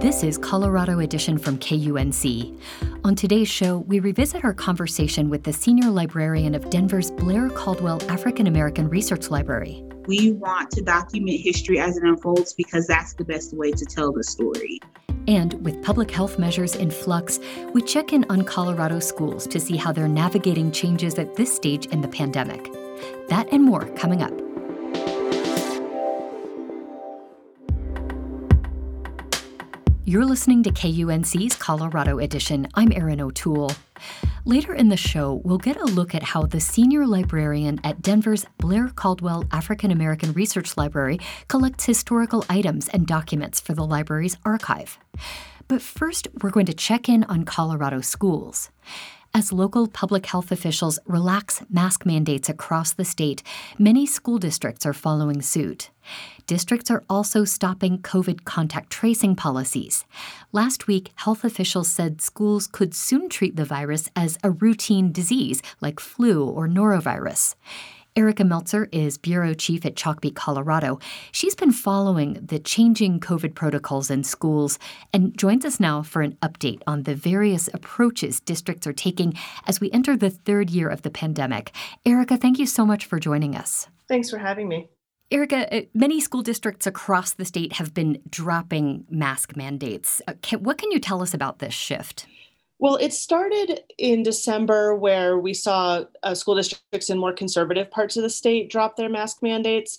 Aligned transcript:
This 0.00 0.22
is 0.22 0.38
Colorado 0.38 1.00
Edition 1.00 1.38
from 1.38 1.58
KUNC. 1.58 2.56
On 3.02 3.16
today's 3.16 3.48
show, 3.48 3.78
we 3.78 3.98
revisit 3.98 4.44
our 4.44 4.54
conversation 4.54 5.28
with 5.28 5.42
the 5.42 5.52
senior 5.52 5.90
librarian 5.90 6.54
of 6.54 6.70
Denver's 6.70 7.10
Blair 7.10 7.50
Caldwell 7.50 8.00
African 8.08 8.46
American 8.46 8.88
Research 8.88 9.28
Library. 9.28 9.82
We 10.06 10.34
want 10.34 10.70
to 10.70 10.82
document 10.82 11.40
history 11.40 11.80
as 11.80 11.96
it 11.96 12.04
unfolds 12.04 12.54
because 12.54 12.86
that's 12.86 13.14
the 13.14 13.24
best 13.24 13.52
way 13.54 13.72
to 13.72 13.84
tell 13.84 14.12
the 14.12 14.22
story. 14.22 14.78
And 15.26 15.54
with 15.64 15.82
public 15.82 16.12
health 16.12 16.38
measures 16.38 16.76
in 16.76 16.92
flux, 16.92 17.40
we 17.74 17.82
check 17.82 18.12
in 18.12 18.24
on 18.30 18.42
Colorado 18.42 19.00
schools 19.00 19.48
to 19.48 19.58
see 19.58 19.76
how 19.76 19.90
they're 19.90 20.06
navigating 20.06 20.70
changes 20.70 21.18
at 21.18 21.34
this 21.34 21.52
stage 21.52 21.86
in 21.86 22.02
the 22.02 22.08
pandemic. 22.08 22.70
That 23.30 23.48
and 23.50 23.64
more 23.64 23.86
coming 23.96 24.22
up. 24.22 24.47
You're 30.08 30.24
listening 30.24 30.62
to 30.62 30.70
KUNC's 30.70 31.54
Colorado 31.56 32.18
Edition. 32.18 32.66
I'm 32.72 32.92
Erin 32.92 33.20
O'Toole. 33.20 33.72
Later 34.46 34.72
in 34.72 34.88
the 34.88 34.96
show, 34.96 35.42
we'll 35.44 35.58
get 35.58 35.76
a 35.76 35.84
look 35.84 36.14
at 36.14 36.22
how 36.22 36.46
the 36.46 36.60
senior 36.60 37.06
librarian 37.06 37.78
at 37.84 38.00
Denver's 38.00 38.46
Blair 38.56 38.88
Caldwell 38.88 39.44
African 39.52 39.90
American 39.90 40.32
Research 40.32 40.78
Library 40.78 41.18
collects 41.48 41.84
historical 41.84 42.42
items 42.48 42.88
and 42.88 43.06
documents 43.06 43.60
for 43.60 43.74
the 43.74 43.84
library's 43.84 44.38
archive. 44.46 44.98
But 45.68 45.82
first, 45.82 46.26
we're 46.42 46.52
going 46.52 46.64
to 46.64 46.72
check 46.72 47.10
in 47.10 47.24
on 47.24 47.44
Colorado 47.44 48.00
schools. 48.00 48.70
As 49.34 49.52
local 49.52 49.86
public 49.86 50.26
health 50.26 50.50
officials 50.50 50.98
relax 51.06 51.62
mask 51.70 52.06
mandates 52.06 52.48
across 52.48 52.92
the 52.92 53.04
state, 53.04 53.42
many 53.78 54.06
school 54.06 54.38
districts 54.38 54.86
are 54.86 54.94
following 54.94 55.42
suit. 55.42 55.90
Districts 56.46 56.90
are 56.90 57.04
also 57.10 57.44
stopping 57.44 57.98
COVID 57.98 58.44
contact 58.44 58.90
tracing 58.90 59.36
policies. 59.36 60.06
Last 60.50 60.86
week, 60.86 61.12
health 61.16 61.44
officials 61.44 61.88
said 61.88 62.22
schools 62.22 62.66
could 62.66 62.94
soon 62.94 63.28
treat 63.28 63.56
the 63.56 63.66
virus 63.66 64.08
as 64.16 64.38
a 64.42 64.50
routine 64.50 65.12
disease 65.12 65.62
like 65.80 66.00
flu 66.00 66.44
or 66.44 66.66
norovirus. 66.66 67.54
Erica 68.18 68.42
Meltzer 68.42 68.88
is 68.90 69.16
bureau 69.16 69.54
chief 69.54 69.86
at 69.86 69.94
Chalkbeat, 69.94 70.34
Colorado. 70.34 70.98
She's 71.30 71.54
been 71.54 71.70
following 71.70 72.32
the 72.44 72.58
changing 72.58 73.20
COVID 73.20 73.54
protocols 73.54 74.10
in 74.10 74.24
schools 74.24 74.80
and 75.12 75.38
joins 75.38 75.64
us 75.64 75.78
now 75.78 76.02
for 76.02 76.22
an 76.22 76.36
update 76.42 76.82
on 76.84 77.04
the 77.04 77.14
various 77.14 77.68
approaches 77.72 78.40
districts 78.40 78.88
are 78.88 78.92
taking 78.92 79.34
as 79.68 79.80
we 79.80 79.88
enter 79.92 80.16
the 80.16 80.30
third 80.30 80.68
year 80.68 80.88
of 80.88 81.02
the 81.02 81.10
pandemic. 81.10 81.70
Erica, 82.04 82.36
thank 82.36 82.58
you 82.58 82.66
so 82.66 82.84
much 82.84 83.04
for 83.04 83.20
joining 83.20 83.54
us. 83.54 83.86
Thanks 84.08 84.30
for 84.30 84.38
having 84.38 84.66
me. 84.66 84.88
Erica, 85.30 85.72
uh, 85.72 85.82
many 85.94 86.20
school 86.20 86.42
districts 86.42 86.88
across 86.88 87.34
the 87.34 87.44
state 87.44 87.74
have 87.74 87.94
been 87.94 88.20
dropping 88.28 89.04
mask 89.08 89.54
mandates. 89.54 90.20
Uh, 90.26 90.32
what 90.58 90.76
can 90.76 90.90
you 90.90 90.98
tell 90.98 91.22
us 91.22 91.34
about 91.34 91.60
this 91.60 91.74
shift? 91.74 92.26
Well, 92.80 92.96
it 92.96 93.12
started 93.12 93.80
in 93.98 94.22
December 94.22 94.94
where 94.94 95.38
we 95.38 95.52
saw 95.52 96.04
uh, 96.22 96.34
school 96.34 96.54
districts 96.54 97.10
in 97.10 97.18
more 97.18 97.32
conservative 97.32 97.90
parts 97.90 98.16
of 98.16 98.22
the 98.22 98.30
state 98.30 98.70
drop 98.70 98.96
their 98.96 99.08
mask 99.08 99.42
mandates. 99.42 99.98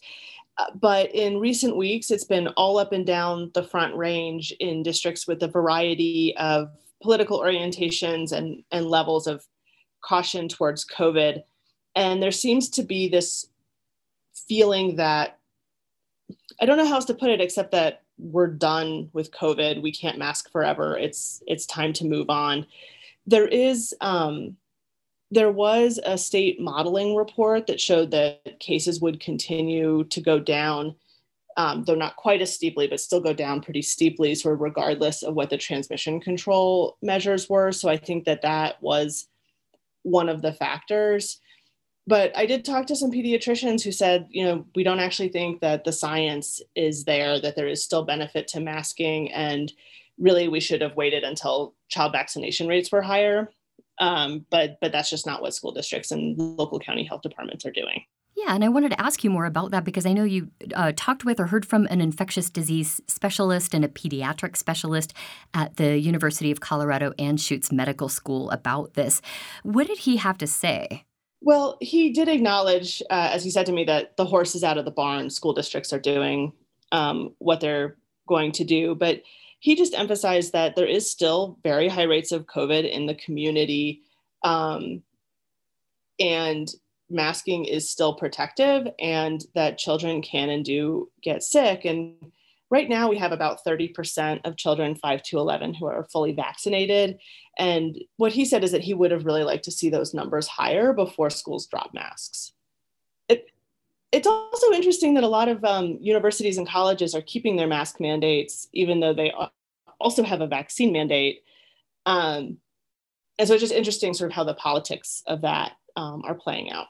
Uh, 0.58 0.66
but 0.76 1.14
in 1.14 1.40
recent 1.40 1.76
weeks, 1.76 2.09
it's 2.09 2.24
been 2.24 2.48
all 2.50 2.78
up 2.78 2.94
and 2.94 3.06
down 3.06 3.52
the 3.54 3.64
front 3.64 3.96
range 3.96 4.54
in 4.59 4.81
districts 4.84 5.28
with 5.28 5.44
a 5.44 5.48
variety 5.48 6.36
of 6.38 6.70
political 7.02 7.40
orientations 7.40 8.31
and, 8.31 8.64
and 8.72 8.86
levels 8.86 9.28
of 9.28 9.46
caution 10.02 10.48
towards 10.48 10.86
COVID. 10.86 11.44
And 11.96 12.24
there 12.24 12.31
seems 12.31 12.70
to 12.72 12.84
be 12.84 13.09
this 13.09 13.46
feeling 14.48 14.96
that 14.96 15.38
I 16.62 16.66
don't 16.66 16.78
know 16.78 16.88
how 16.88 16.96
else 16.96 17.06
to 17.06 17.14
put 17.14 17.30
it 17.30 17.42
except 17.42 17.72
that 17.72 18.04
we're 18.19 18.47
done 18.47 19.09
with 19.13 19.31
COVID. 19.31 19.81
We 19.81 19.91
can't 19.91 20.18
mask 20.18 20.52
forever. 20.52 20.97
It's 20.97 21.41
it's 21.47 21.66
time 21.66 21.94
to 21.94 22.06
move 22.06 22.30
on. 22.30 22.66
There 23.25 23.47
is 23.47 23.94
um, 24.02 24.57
there 25.31 25.52
was 25.52 26.00
a 26.03 26.18
state 26.18 26.59
modeling 26.59 27.16
report 27.16 27.68
that 27.68 27.80
showed 27.80 28.12
that 28.12 28.59
cases 28.59 29.00
would 29.02 29.19
continue 29.19 30.03
to 30.06 30.22
go 30.22 30.40
down, 30.40 30.96
um, 31.56 31.84
though 31.84 31.96
not 31.96 32.16
quite 32.16 32.41
as 32.41 32.53
steeply, 32.53 32.88
but 32.88 33.00
still 33.00 33.19
go 33.19 33.34
down 33.34 33.62
pretty 33.62 33.81
steeply, 33.81 34.36
sort 34.36 34.56
of 34.56 34.62
regardless 34.62 35.24
of 35.24 35.36
what 35.36 35.50
the 35.50 35.57
transmission 35.57 36.19
control 36.19 36.97
measures 37.01 37.47
were. 37.47 37.72
So 37.72 37.90
I 37.90 37.97
think 37.97 38.25
that 38.25 38.41
that 38.41 38.81
was 38.81 39.28
one 40.03 40.30
of 40.30 40.41
the 40.41 40.53
factors 40.53 41.40
but 42.09 42.36
I 42.36 42.47
did 42.47 42.66
talk 42.66 42.88
to 42.88 42.96
some 42.96 43.12
pediatricians 43.12 43.84
who 43.84 43.92
said, 43.92 44.28
you 44.31 44.44
know, 44.44 44.66
we 44.75 44.84
don't 44.84 45.00
actually 45.00 45.30
think 45.30 45.62
that 45.62 45.84
the 45.84 45.92
science 45.92 46.59
is 46.75 47.03
there, 47.03 47.40
that 47.40 47.56
there 47.56 47.68
is 47.68 47.84
still 47.84 48.03
benefit 48.03 48.47
to 48.50 48.59
masking, 48.59 49.31
and 49.31 49.72
really 50.18 50.48
we 50.48 50.59
should 50.59 50.81
have 50.81 50.96
waited 50.96 51.24
until 51.24 51.75
child 51.88 52.12
vaccination 52.12 52.68
rates 52.68 52.92
were 52.92 53.03
higher. 53.03 53.52
Um, 54.00 54.48
but 54.50 54.80
but 54.81 54.92
that's 54.92 55.12
just 55.12 55.28
not 55.28 55.44
what 55.44 55.53
school 55.53 55.72
districts 55.72 56.09
and 56.09 56.36
local 56.36 56.80
county 56.80 57.03
health 57.03 57.22
departments 57.22 57.64
are 57.68 57.72
doing. 57.72 58.03
Yeah, 58.36 58.56
and 58.56 58.64
I 58.64 58.69
wanted 58.69 58.90
to 58.92 59.02
ask 59.02 59.24
you 59.24 59.30
more 59.30 59.46
about 59.46 59.69
that 59.72 59.84
because 59.84 60.06
I 60.08 60.14
know 60.14 60.24
you 60.24 60.50
uh, 60.74 60.94
talked 60.96 61.25
with 61.25 61.40
or 61.40 61.46
heard 61.46 61.66
from 61.66 61.86
an 61.92 62.02
infectious 62.02 62.50
disease 62.50 63.02
specialist 63.06 63.75
and 63.75 63.86
a 63.86 63.88
pediatric 63.88 64.58
specialist 64.58 65.14
at 65.53 65.75
the 65.75 66.00
University 66.00 66.50
of 66.50 66.59
Colorado 66.59 67.12
Anschutz 67.19 67.72
Medical 67.72 68.09
School 68.09 68.50
about 68.50 68.96
this. 68.96 69.22
What 69.62 69.86
did 69.86 70.00
he 70.00 70.18
have 70.18 70.40
to 70.40 70.48
say? 70.48 71.06
Well, 71.42 71.78
he 71.80 72.12
did 72.12 72.28
acknowledge, 72.28 73.02
uh, 73.10 73.30
as 73.32 73.44
he 73.44 73.50
said 73.50 73.66
to 73.68 73.72
me, 73.72 73.86
that 73.86 74.18
the 74.18 74.26
horse 74.26 74.56
is 74.56 74.64
out 74.64 74.78
of 74.78 74.86
the 74.86 74.92
barn. 74.92 75.30
School 75.30 75.54
districts 75.54 75.94
are 75.94 76.00
doing 76.00 76.52
um, 76.92 77.34
what 77.38 77.62
they're 77.62 77.98
going 78.28 78.52
to 78.54 78.64
do. 78.64 78.96
But 78.96 79.22
he 79.60 79.76
just 79.76 79.94
emphasized 79.94 80.54
that 80.54 80.76
there 80.76 80.86
is 80.86 81.10
still 81.10 81.58
very 81.64 81.88
high 81.88 82.04
rates 82.04 82.32
of 82.32 82.46
COVID 82.46 82.90
in 82.90 83.06
the 83.06 83.16
community. 83.16 84.02
Um, 84.44 85.04
and 86.20 86.70
masking 87.10 87.66
is 87.66 87.90
still 87.90 88.14
protective, 88.14 88.88
and 89.00 89.46
that 89.56 89.78
children 89.78 90.22
can 90.22 90.50
and 90.50 90.64
do 90.64 91.10
get 91.22 91.44
sick. 91.44 91.86
And 91.86 92.16
right 92.69 92.88
now 92.88 93.09
we 93.09 93.18
have 93.18 93.31
about 93.31 93.63
30% 93.66 94.41
of 94.46 94.56
children 94.56 94.96
5 94.96 95.24
to 95.24 95.40
11 95.40 95.74
who 95.74 95.88
are 95.88 96.07
fully 96.12 96.34
vaccinated. 96.34 97.18
And 97.57 97.97
what 98.18 98.31
he 98.31 98.46
said 98.46 98.63
is 98.63 98.72
that 98.72 98.84
he 98.84 98.94
would 98.94 99.12
have 99.12 99.25
really 99.25 99.44
liked 99.44 99.66
to 99.66 99.72
see 99.72 99.90
those 99.90 100.13
numbers 100.13 100.47
higher 100.47 100.94
before 100.94 101.30
schools 101.30 101.68
drop 101.68 101.94
masks. 101.94 102.53
It, 103.28 103.47
it's 104.12 104.28
also 104.28 104.72
interesting 104.72 105.16
that 105.16 105.24
a 105.24 105.28
lot 105.28 105.47
of 105.47 105.63
um, 105.63 105.97
universities 106.00 106.57
and 106.57 106.68
colleges 106.68 107.16
are 107.16 107.22
keeping 107.22 107.56
their 107.56 107.68
mask 107.68 108.00
mandates 108.00 108.68
even 108.74 109.00
though 109.00 109.13
they 109.13 109.34
also 110.00 110.24
have 110.24 110.41
a 110.41 110.47
vaccine 110.47 110.94
mandate. 110.94 111.44
Um, 112.06 112.57
and 113.38 113.47
so 113.47 113.53
it's 113.53 113.62
just 113.62 113.74
interesting 113.74 114.13
sort 114.13 114.31
of 114.31 114.36
how 114.36 114.44
the 114.44 114.53
politics 114.53 115.24
of 115.25 115.41
that 115.41 115.74
um, 115.96 116.24
are 116.25 116.36
playing 116.36 116.72
out 116.72 116.88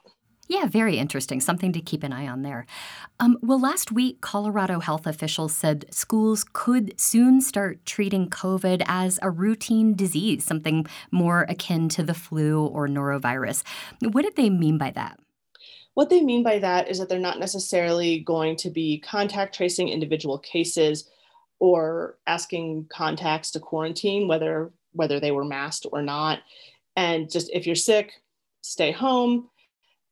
yeah, 0.50 0.66
very 0.66 0.98
interesting. 0.98 1.40
Something 1.40 1.72
to 1.74 1.80
keep 1.80 2.02
an 2.02 2.12
eye 2.12 2.26
on 2.26 2.42
there. 2.42 2.66
Um, 3.20 3.38
well, 3.40 3.60
last 3.60 3.92
week, 3.92 4.20
Colorado 4.20 4.80
health 4.80 5.06
officials 5.06 5.54
said 5.54 5.84
schools 5.92 6.44
could 6.52 7.00
soon 7.00 7.40
start 7.40 7.86
treating 7.86 8.28
COVID 8.28 8.82
as 8.88 9.20
a 9.22 9.30
routine 9.30 9.94
disease, 9.94 10.44
something 10.44 10.86
more 11.12 11.46
akin 11.48 11.88
to 11.90 12.02
the 12.02 12.14
flu 12.14 12.66
or 12.66 12.88
norovirus. 12.88 13.62
What 14.02 14.22
did 14.22 14.34
they 14.34 14.50
mean 14.50 14.76
by 14.76 14.90
that? 14.90 15.20
What 15.94 16.10
they 16.10 16.20
mean 16.20 16.42
by 16.42 16.58
that 16.58 16.88
is 16.88 16.98
that 16.98 17.08
they're 17.08 17.20
not 17.20 17.38
necessarily 17.38 18.18
going 18.18 18.56
to 18.56 18.70
be 18.70 18.98
contact 18.98 19.54
tracing 19.54 19.88
individual 19.88 20.38
cases 20.38 21.08
or 21.60 22.18
asking 22.26 22.88
contacts 22.90 23.52
to 23.52 23.60
quarantine, 23.60 24.26
whether 24.26 24.72
whether 24.94 25.20
they 25.20 25.30
were 25.30 25.44
masked 25.44 25.86
or 25.92 26.02
not. 26.02 26.40
And 26.96 27.30
just 27.30 27.50
if 27.52 27.66
you're 27.66 27.76
sick, 27.76 28.14
stay 28.62 28.90
home 28.90 29.49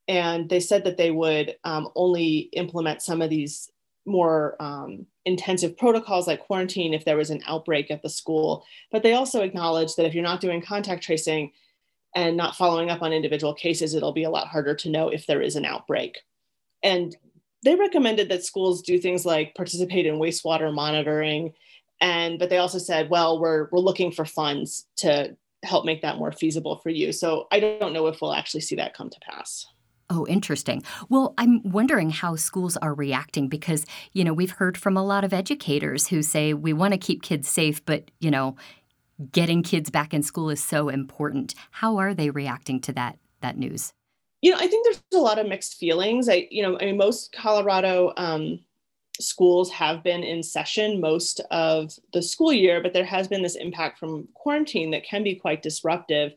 and 0.09 0.49
they 0.49 0.61
said 0.61 0.85
that 0.85 0.97
they 0.97 1.11
would 1.11 1.57
um, 1.65 1.91
only 1.95 2.49
implement 2.53 3.03
some 3.03 3.23
of 3.23 3.31
these 3.31 3.71
more 4.07 4.57
um, 4.61 5.07
intensive 5.27 5.77
protocols 5.77 6.27
like 6.27 6.41
quarantine 6.41 6.95
if 6.95 7.05
there 7.05 7.19
was 7.19 7.31
an 7.31 7.43
outbreak 7.47 7.91
at 7.91 8.03
the 8.03 8.09
school. 8.09 8.65
But 8.91 9.03
they 9.03 9.13
also 9.13 9.43
acknowledged 9.43 9.97
that 9.97 10.07
if 10.07 10.15
you're 10.15 10.25
not 10.25 10.41
doing 10.41 10.63
contact 10.63 11.05
tracing 11.05 11.53
and 12.17 12.37
not 12.37 12.57
following 12.57 12.91
up 12.91 13.03
on 13.03 13.13
individual 13.13 13.55
cases, 13.55 13.95
it'll 13.95 14.13
be 14.13 14.25
a 14.25 14.31
lot 14.31 14.49
harder 14.49 14.75
to 14.77 14.91
know 14.91 15.11
if 15.11 15.27
there 15.27 15.43
is 15.43 15.57
an 15.57 15.67
outbreak. 15.67 16.21
And 16.83 17.15
they 17.65 17.75
recommended 17.75 18.31
that 18.31 18.45
schools 18.45 18.83
do 18.83 18.99
things 18.99 19.27
like 19.27 19.55
participate 19.55 20.07
in 20.07 20.15
wastewater 20.17 20.73
monitoring 20.75 21.53
And 22.01 22.39
but 22.39 22.51
they 22.51 22.59
also 22.59 22.79
said, 22.79 23.11
well, 23.11 23.41
we're 23.41 23.69
we're 23.73 23.81
looking 23.81 24.13
for 24.13 24.25
funds 24.25 24.87
to 24.99 25.37
help 25.65 25.85
make 25.85 26.03
that 26.03 26.19
more 26.19 26.33
feasible 26.33 26.79
for 26.79 26.91
you. 26.91 27.13
So 27.13 27.49
I 27.53 27.61
don't 27.61 27.93
know 27.93 28.07
if 28.07 28.23
we'll 28.23 28.33
actually 28.33 28.61
see 28.63 28.77
that 28.77 28.95
come 28.95 29.11
to 29.11 29.21
pass. 29.21 29.67
Oh, 30.11 30.27
interesting. 30.27 30.83
Well, 31.11 31.35
I'm 31.37 31.61
wondering 31.63 32.09
how 32.11 32.37
schools 32.37 32.79
are 32.79 32.95
reacting 32.95 33.49
because, 33.49 33.85
you 34.13 34.25
know, 34.25 34.33
we've 34.33 34.53
heard 34.53 34.79
from 34.79 34.97
a 34.97 35.05
lot 35.05 35.23
of 35.23 35.35
educators 35.35 36.09
who 36.09 36.23
say 36.23 36.55
we 36.55 36.73
want 36.73 36.93
to 36.95 36.99
keep 36.99 37.23
kids 37.23 37.47
safe, 37.49 37.85
but, 37.85 38.11
you 38.19 38.31
know, 38.31 38.57
getting 39.33 39.63
kids 39.63 39.91
back 39.91 40.15
in 40.15 40.23
school 40.23 40.49
is 40.49 40.63
so 40.65 40.89
important. 40.89 41.55
How 41.73 41.99
are 41.99 42.15
they 42.15 42.31
reacting 42.31 42.81
to 42.83 42.93
that 42.93 43.19
that 43.41 43.59
news? 43.59 43.93
You 44.41 44.53
know, 44.53 44.59
I 44.59 44.67
think 44.67 44.85
there's 44.85 45.03
a 45.15 45.19
lot 45.19 45.39
of 45.39 45.47
mixed 45.47 45.75
feelings. 45.75 46.29
I, 46.29 46.49
you 46.51 46.63
know, 46.63 46.79
I 46.81 46.87
mean, 46.87 46.97
most 46.97 47.33
Colorado 47.33 48.13
um, 48.17 48.61
schools 49.21 49.71
have 49.73 50.03
been 50.03 50.23
in 50.23 50.43
session 50.43 51.01
most 51.01 51.41
of 51.51 51.93
the 52.13 52.23
school 52.23 52.53
year, 52.53 52.81
but 52.83 52.93
there 52.93 53.05
has 53.05 53.29
been 53.29 53.43
this 53.43 53.57
impact 53.57 53.99
from 53.99 54.29
quarantine 54.35 54.93
that 54.93 55.05
can 55.05 55.23
be 55.23 55.35
quite 55.35 55.63
disruptive. 55.63 56.33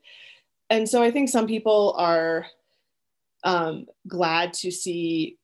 And 0.70 0.90
so 0.90 1.04
I 1.04 1.12
think 1.12 1.30
some 1.30 1.48
people 1.48 1.94
are 1.98 2.48
um, 3.44 3.86
glad 4.08 4.54
to 4.54 4.72
see, 4.72 5.38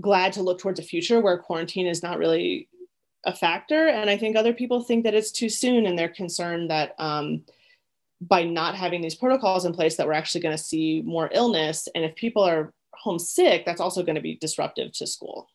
glad 0.00 0.32
to 0.34 0.42
look 0.42 0.58
towards 0.58 0.80
a 0.80 0.84
future 0.84 1.20
where 1.20 1.38
quarantine 1.38 1.86
is 1.86 2.02
not 2.02 2.18
really 2.18 2.68
a 3.24 3.34
factor. 3.34 3.88
And 3.88 4.10
I 4.10 4.16
think 4.16 4.36
other 4.36 4.52
people 4.52 4.82
think 4.82 5.04
that 5.04 5.14
it's 5.14 5.32
too 5.32 5.48
soon 5.48 5.86
and 5.86 5.98
they're 5.98 6.08
concerned 6.08 6.70
that 6.70 6.94
um, 6.98 7.42
by 8.20 8.44
not 8.44 8.74
having 8.74 9.00
these 9.00 9.14
protocols 9.14 9.64
in 9.64 9.72
place 9.72 9.96
that 9.96 10.06
we're 10.06 10.12
actually 10.12 10.40
going 10.40 10.56
to 10.56 10.62
see 10.62 11.02
more 11.04 11.30
illness. 11.32 11.88
And 11.94 12.04
if 12.04 12.14
people 12.14 12.42
are 12.42 12.72
homesick, 12.94 13.64
that's 13.64 13.80
also 13.80 14.02
going 14.02 14.16
to 14.16 14.20
be 14.20 14.36
disruptive 14.36 14.92
to 14.92 15.06
school. 15.06 15.48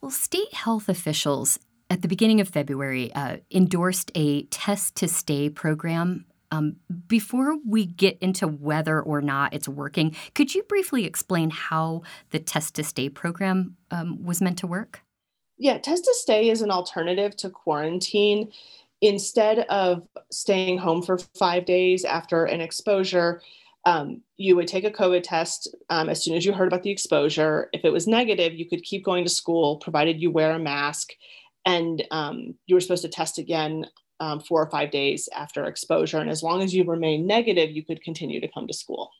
Well, 0.00 0.10
state 0.10 0.54
health 0.54 0.88
officials 0.88 1.58
at 1.90 2.02
the 2.02 2.08
beginning 2.08 2.40
of 2.40 2.48
February 2.48 3.12
uh, 3.12 3.38
endorsed 3.50 4.10
a 4.14 4.44
test 4.44 4.94
to 4.96 5.08
stay 5.08 5.50
program. 5.50 6.24
Um, 6.50 6.76
before 7.06 7.56
we 7.66 7.86
get 7.86 8.18
into 8.20 8.48
whether 8.48 9.00
or 9.00 9.20
not 9.20 9.54
it's 9.54 9.68
working, 9.68 10.16
could 10.34 10.54
you 10.54 10.62
briefly 10.64 11.04
explain 11.04 11.50
how 11.50 12.02
the 12.30 12.40
test 12.40 12.74
to 12.74 12.84
stay 12.84 13.08
program 13.08 13.76
um, 13.90 14.24
was 14.24 14.40
meant 14.40 14.58
to 14.58 14.66
work? 14.66 15.02
Yeah, 15.58 15.78
test 15.78 16.04
to 16.04 16.14
stay 16.14 16.48
is 16.50 16.62
an 16.62 16.70
alternative 16.70 17.36
to 17.36 17.50
quarantine. 17.50 18.50
Instead 19.02 19.60
of 19.70 20.06
staying 20.30 20.78
home 20.78 21.02
for 21.02 21.18
five 21.38 21.64
days 21.64 22.04
after 22.04 22.44
an 22.44 22.60
exposure, 22.60 23.42
um, 23.86 24.22
you 24.36 24.56
would 24.56 24.68
take 24.68 24.84
a 24.84 24.90
COVID 24.90 25.22
test 25.22 25.74
um, 25.88 26.08
as 26.08 26.22
soon 26.22 26.36
as 26.36 26.44
you 26.44 26.52
heard 26.52 26.66
about 26.66 26.82
the 26.82 26.90
exposure. 26.90 27.68
If 27.72 27.84
it 27.84 27.92
was 27.92 28.06
negative, 28.06 28.54
you 28.54 28.68
could 28.68 28.82
keep 28.82 29.04
going 29.04 29.24
to 29.24 29.30
school, 29.30 29.76
provided 29.78 30.20
you 30.20 30.30
wear 30.30 30.52
a 30.52 30.58
mask. 30.58 31.12
And 31.64 32.02
um, 32.10 32.54
you 32.66 32.74
were 32.74 32.80
supposed 32.80 33.02
to 33.02 33.08
test 33.08 33.38
again 33.38 33.86
um, 34.20 34.38
four 34.38 34.62
or 34.62 34.70
five 34.70 34.90
days 34.90 35.28
after 35.34 35.64
exposure. 35.64 36.18
And 36.18 36.30
as 36.30 36.42
long 36.42 36.62
as 36.62 36.74
you 36.74 36.84
remain 36.84 37.26
negative, 37.26 37.70
you 37.70 37.84
could 37.84 38.02
continue 38.02 38.40
to 38.40 38.48
come 38.48 38.66
to 38.66 38.74
school. 38.74 39.10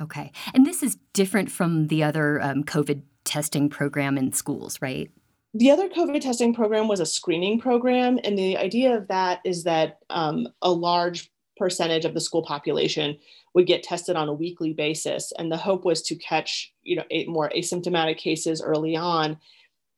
Okay. 0.00 0.30
And 0.54 0.66
this 0.66 0.82
is 0.82 0.98
different 1.12 1.50
from 1.50 1.86
the 1.86 2.02
other 2.02 2.40
um, 2.42 2.64
COVID 2.64 3.02
testing 3.24 3.68
program 3.68 4.18
in 4.18 4.32
schools, 4.32 4.80
right? 4.80 5.10
The 5.54 5.70
other 5.70 5.88
COVID 5.88 6.20
testing 6.20 6.54
program 6.54 6.88
was 6.88 7.00
a 7.00 7.06
screening 7.06 7.58
program. 7.58 8.18
And 8.22 8.38
the 8.38 8.56
idea 8.56 8.96
of 8.96 9.08
that 9.08 9.40
is 9.44 9.64
that 9.64 9.98
um, 10.10 10.48
a 10.62 10.70
large 10.70 11.30
percentage 11.56 12.04
of 12.04 12.14
the 12.14 12.20
school 12.20 12.42
population 12.42 13.18
would 13.54 13.66
get 13.66 13.82
tested 13.82 14.14
on 14.14 14.28
a 14.28 14.32
weekly 14.32 14.72
basis. 14.72 15.32
And 15.38 15.50
the 15.50 15.56
hope 15.56 15.84
was 15.84 16.02
to 16.02 16.16
catch, 16.16 16.72
you 16.82 16.96
know, 16.96 17.04
more 17.26 17.50
asymptomatic 17.56 18.18
cases 18.18 18.62
early 18.62 18.94
on 18.94 19.38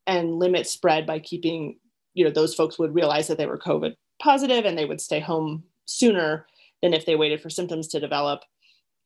and 0.06 0.38
limit 0.38 0.66
spread 0.66 1.06
by 1.06 1.18
keeping, 1.18 1.78
you 2.14 2.24
know, 2.24 2.30
those 2.30 2.54
folks 2.54 2.78
would 2.78 2.94
realize 2.94 3.28
that 3.28 3.36
they 3.36 3.46
were 3.46 3.58
COVID 3.58 3.94
positive 4.20 4.64
and 4.64 4.76
they 4.78 4.84
would 4.84 5.00
stay 5.00 5.20
home 5.20 5.64
sooner 5.86 6.46
than 6.82 6.94
if 6.94 7.06
they 7.06 7.16
waited 7.16 7.40
for 7.40 7.50
symptoms 7.50 7.88
to 7.88 8.00
develop. 8.00 8.42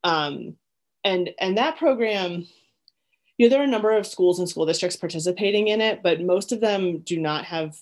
Um, 0.04 0.56
and, 1.02 1.30
and 1.40 1.56
that 1.58 1.76
program, 1.76 2.46
you 3.36 3.46
know, 3.46 3.50
there 3.50 3.60
are 3.60 3.64
a 3.64 3.68
number 3.68 3.96
of 3.96 4.06
schools 4.06 4.38
and 4.38 4.48
school 4.48 4.66
districts 4.66 4.96
participating 4.96 5.68
in 5.68 5.80
it, 5.80 6.02
but 6.02 6.20
most 6.20 6.52
of 6.52 6.60
them 6.60 7.00
do 7.00 7.18
not 7.18 7.44
have 7.46 7.76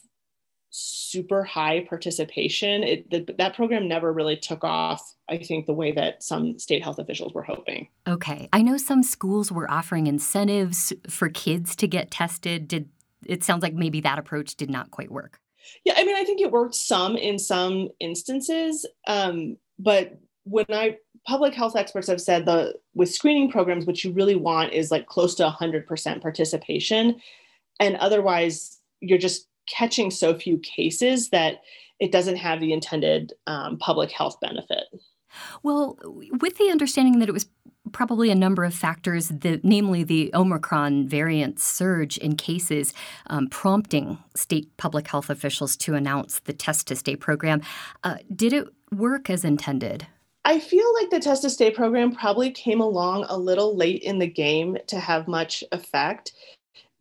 super 0.70 1.44
high 1.44 1.84
participation. 1.86 2.82
It, 2.82 3.10
the, 3.10 3.34
that 3.36 3.54
program 3.54 3.86
never 3.86 4.10
really 4.10 4.36
took 4.36 4.64
off, 4.64 5.14
I 5.28 5.36
think, 5.36 5.66
the 5.66 5.74
way 5.74 5.92
that 5.92 6.22
some 6.22 6.58
state 6.58 6.82
health 6.82 6.98
officials 6.98 7.34
were 7.34 7.42
hoping. 7.42 7.88
Okay. 8.08 8.48
I 8.52 8.62
know 8.62 8.78
some 8.78 9.02
schools 9.02 9.52
were 9.52 9.70
offering 9.70 10.06
incentives 10.06 10.92
for 11.10 11.28
kids 11.28 11.76
to 11.76 11.86
get 11.86 12.10
tested. 12.10 12.68
Did 12.68 12.88
it 13.26 13.44
sounds 13.44 13.62
like 13.62 13.74
maybe 13.74 14.00
that 14.00 14.18
approach 14.18 14.56
did 14.56 14.70
not 14.70 14.90
quite 14.90 15.10
work? 15.10 15.41
Yeah, 15.84 15.94
I 15.96 16.04
mean, 16.04 16.16
I 16.16 16.24
think 16.24 16.40
it 16.40 16.50
worked 16.50 16.74
some 16.74 17.16
in 17.16 17.38
some 17.38 17.88
instances, 18.00 18.86
um, 19.06 19.56
but 19.78 20.18
when 20.44 20.66
I 20.70 20.98
public 21.26 21.54
health 21.54 21.76
experts 21.76 22.08
have 22.08 22.20
said 22.20 22.46
the 22.46 22.74
with 22.94 23.12
screening 23.12 23.50
programs, 23.50 23.86
what 23.86 24.02
you 24.02 24.12
really 24.12 24.36
want 24.36 24.72
is 24.72 24.90
like 24.90 25.06
close 25.06 25.34
to 25.36 25.48
100% 25.48 26.22
participation, 26.22 27.20
and 27.80 27.96
otherwise 27.96 28.78
you're 29.00 29.18
just 29.18 29.48
catching 29.68 30.10
so 30.10 30.34
few 30.34 30.58
cases 30.58 31.30
that 31.30 31.62
it 32.00 32.10
doesn't 32.10 32.36
have 32.36 32.60
the 32.60 32.72
intended 32.72 33.32
um, 33.46 33.78
public 33.78 34.10
health 34.10 34.40
benefit. 34.40 34.84
Well, 35.62 35.98
with 36.04 36.58
the 36.58 36.70
understanding 36.70 37.20
that 37.20 37.28
it 37.28 37.32
was 37.32 37.46
probably 37.92 38.30
a 38.30 38.34
number 38.34 38.64
of 38.64 38.74
factors, 38.74 39.28
the, 39.28 39.60
namely 39.62 40.04
the 40.04 40.30
Omicron 40.34 41.08
variant 41.08 41.60
surge 41.60 42.18
in 42.18 42.36
cases, 42.36 42.92
um, 43.28 43.48
prompting 43.48 44.18
state 44.34 44.76
public 44.76 45.08
health 45.08 45.30
officials 45.30 45.76
to 45.78 45.94
announce 45.94 46.40
the 46.40 46.52
test 46.52 46.86
to 46.88 46.96
stay 46.96 47.16
program. 47.16 47.62
Uh, 48.04 48.16
did 48.34 48.52
it 48.52 48.68
work 48.90 49.30
as 49.30 49.44
intended? 49.44 50.06
I 50.44 50.58
feel 50.58 50.92
like 50.94 51.10
the 51.10 51.20
test 51.20 51.42
to 51.42 51.50
stay 51.50 51.70
program 51.70 52.12
probably 52.12 52.50
came 52.50 52.80
along 52.80 53.26
a 53.28 53.36
little 53.36 53.76
late 53.76 54.02
in 54.02 54.18
the 54.18 54.26
game 54.26 54.76
to 54.88 54.98
have 54.98 55.28
much 55.28 55.62
effect 55.70 56.32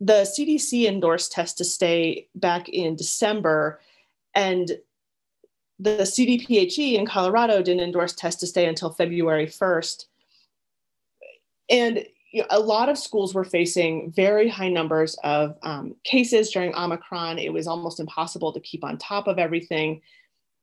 the 0.02 0.24
CDC 0.24 0.88
endorsed 0.88 1.32
test 1.32 1.60
to 1.60 1.64
stay 1.64 2.28
back 2.34 2.68
in 2.68 2.96
December, 2.96 3.80
and 4.34 4.72
the 5.78 6.00
CDPHE 6.00 6.96
in 6.96 7.06
Colorado 7.06 7.62
didn't 7.62 7.84
endorse 7.84 8.14
test 8.14 8.40
to 8.40 8.48
stay 8.48 8.66
until 8.66 8.92
February 8.92 9.46
1st. 9.46 10.06
And 11.72 12.06
you 12.32 12.42
know, 12.42 12.48
a 12.50 12.60
lot 12.60 12.90
of 12.90 12.98
schools 12.98 13.34
were 13.34 13.44
facing 13.44 14.12
very 14.12 14.48
high 14.48 14.70
numbers 14.70 15.18
of 15.24 15.58
um, 15.64 15.96
cases 16.04 16.52
during 16.52 16.76
Omicron. 16.76 17.40
It 17.40 17.52
was 17.52 17.68
almost 17.68 18.00
impossible 18.00 18.54
to 18.54 18.60
keep 18.60 18.84
on 18.84 18.98
top 18.98 19.28
of 19.28 19.40
everything. 19.40 20.02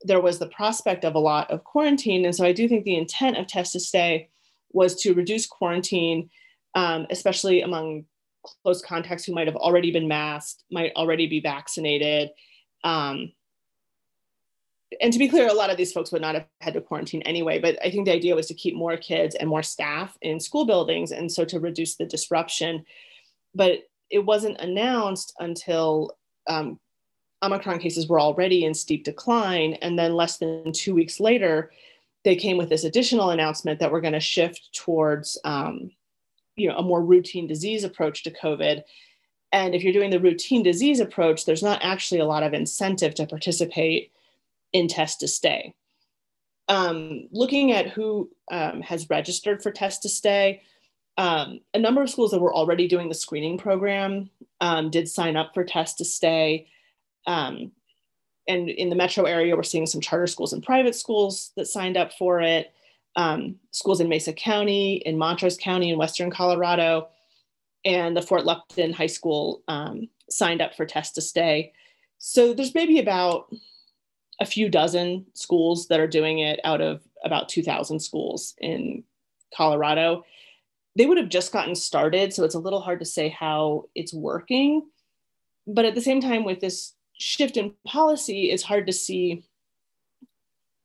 There 0.01 0.21
was 0.21 0.39
the 0.39 0.47
prospect 0.47 1.05
of 1.05 1.15
a 1.15 1.19
lot 1.19 1.51
of 1.51 1.63
quarantine. 1.63 2.25
And 2.25 2.35
so 2.35 2.45
I 2.45 2.53
do 2.53 2.67
think 2.67 2.85
the 2.85 2.95
intent 2.95 3.37
of 3.37 3.47
test 3.47 3.73
to 3.73 3.79
stay 3.79 4.29
was 4.71 4.95
to 5.01 5.13
reduce 5.13 5.45
quarantine, 5.45 6.29
um, 6.73 7.05
especially 7.09 7.61
among 7.61 8.05
close 8.63 8.81
contacts 8.81 9.25
who 9.25 9.33
might 9.33 9.47
have 9.47 9.55
already 9.55 9.91
been 9.91 10.07
masked, 10.07 10.63
might 10.71 10.93
already 10.95 11.27
be 11.27 11.39
vaccinated. 11.39 12.31
Um, 12.83 13.33
and 15.01 15.13
to 15.13 15.19
be 15.19 15.29
clear, 15.29 15.47
a 15.47 15.53
lot 15.53 15.69
of 15.69 15.77
these 15.77 15.91
folks 15.91 16.11
would 16.11 16.21
not 16.21 16.35
have 16.35 16.45
had 16.61 16.73
to 16.73 16.81
quarantine 16.81 17.21
anyway, 17.23 17.59
but 17.59 17.77
I 17.85 17.91
think 17.91 18.05
the 18.05 18.13
idea 18.13 18.35
was 18.35 18.47
to 18.47 18.53
keep 18.53 18.75
more 18.75 18.97
kids 18.97 19.35
and 19.35 19.49
more 19.49 19.63
staff 19.63 20.17
in 20.21 20.39
school 20.39 20.65
buildings 20.65 21.11
and 21.11 21.31
so 21.31 21.45
to 21.45 21.59
reduce 21.59 21.95
the 21.95 22.05
disruption. 22.05 22.85
But 23.53 23.87
it 24.09 24.25
wasn't 24.25 24.59
announced 24.59 25.35
until 25.39 26.17
um, 26.47 26.79
Omicron 27.43 27.79
cases 27.79 28.07
were 28.07 28.19
already 28.19 28.65
in 28.65 28.73
steep 28.73 29.03
decline. 29.03 29.73
And 29.75 29.97
then 29.97 30.15
less 30.15 30.37
than 30.37 30.73
two 30.73 30.95
weeks 30.95 31.19
later, 31.19 31.71
they 32.25 32.35
came 32.35 32.57
with 32.57 32.69
this 32.69 32.83
additional 32.83 33.29
announcement 33.29 33.79
that 33.79 33.91
we're 33.91 34.01
going 34.01 34.13
to 34.13 34.19
shift 34.19 34.73
towards 34.73 35.39
um, 35.45 35.91
you 36.59 36.67
know 36.67 36.75
a 36.75 36.83
more 36.83 37.03
routine 37.03 37.47
disease 37.47 37.83
approach 37.83 38.23
to 38.23 38.31
covid 38.31 38.83
and 39.51 39.73
if 39.73 39.83
you're 39.83 39.93
doing 39.93 40.09
the 40.09 40.19
routine 40.19 40.61
disease 40.61 40.99
approach 40.99 41.45
there's 41.45 41.63
not 41.63 41.79
actually 41.81 42.19
a 42.19 42.25
lot 42.25 42.43
of 42.43 42.53
incentive 42.53 43.15
to 43.15 43.25
participate 43.25 44.11
in 44.73 44.87
test 44.87 45.21
to 45.21 45.27
stay. 45.27 45.75
Um, 46.67 47.27
looking 47.31 47.71
at 47.71 47.87
who 47.87 48.29
um, 48.51 48.81
has 48.81 49.09
registered 49.09 49.63
for 49.63 49.71
test 49.71 50.03
to 50.03 50.09
stay 50.09 50.61
um, 51.19 51.59
a 51.73 51.79
number 51.79 52.01
of 52.01 52.09
schools 52.09 52.31
that 52.31 52.39
were 52.39 52.55
already 52.55 52.87
doing 52.87 53.09
the 53.09 53.13
screening 53.13 53.57
program 53.57 54.29
um, 54.61 54.89
did 54.89 55.09
sign 55.09 55.35
up 55.35 55.53
for 55.53 55.65
test 55.65 55.97
to 55.97 56.05
stay. 56.05 56.69
Um, 57.27 57.73
and 58.47 58.69
in 58.69 58.89
the 58.89 58.95
metro 58.95 59.25
area 59.25 59.53
we're 59.53 59.63
seeing 59.63 59.85
some 59.85 59.99
charter 59.99 60.27
schools 60.27 60.53
and 60.53 60.63
private 60.63 60.95
schools 60.95 61.51
that 61.57 61.67
signed 61.67 61.97
up 61.97 62.13
for 62.13 62.39
it. 62.39 62.73
Um, 63.17 63.57
schools 63.71 63.99
in 63.99 64.07
Mesa 64.07 64.31
County, 64.31 65.03
in 65.05 65.17
Montrose 65.17 65.57
County, 65.57 65.89
in 65.89 65.97
Western 65.97 66.31
Colorado, 66.31 67.09
and 67.83 68.15
the 68.15 68.21
Fort 68.21 68.45
Lupton 68.45 68.93
High 68.93 69.07
School 69.07 69.61
signed 70.29 70.61
up 70.61 70.73
for 70.73 70.85
test 70.85 71.15
to 71.15 71.21
stay. 71.21 71.73
So 72.17 72.53
there's 72.53 72.75
maybe 72.75 72.97
about 72.97 73.53
a 74.39 74.45
few 74.45 74.69
dozen 74.69 75.25
schools 75.33 75.87
that 75.87 75.99
are 75.99 76.07
doing 76.07 76.39
it 76.39 76.59
out 76.63 76.81
of 76.81 77.01
about 77.23 77.49
2,000 77.49 77.99
schools 77.99 78.55
in 78.59 79.03
Colorado. 79.55 80.23
They 80.95 81.05
would 81.05 81.17
have 81.17 81.29
just 81.29 81.51
gotten 81.51 81.75
started, 81.75 82.33
so 82.33 82.43
it's 82.43 82.55
a 82.55 82.59
little 82.59 82.81
hard 82.81 82.99
to 82.99 83.05
say 83.05 83.29
how 83.29 83.85
it's 83.95 84.13
working. 84.13 84.87
But 85.67 85.85
at 85.85 85.95
the 85.95 86.01
same 86.01 86.21
time, 86.21 86.45
with 86.45 86.61
this 86.61 86.93
shift 87.13 87.57
in 87.57 87.73
policy, 87.85 88.49
it's 88.49 88.63
hard 88.63 88.87
to 88.87 88.93
see 88.93 89.43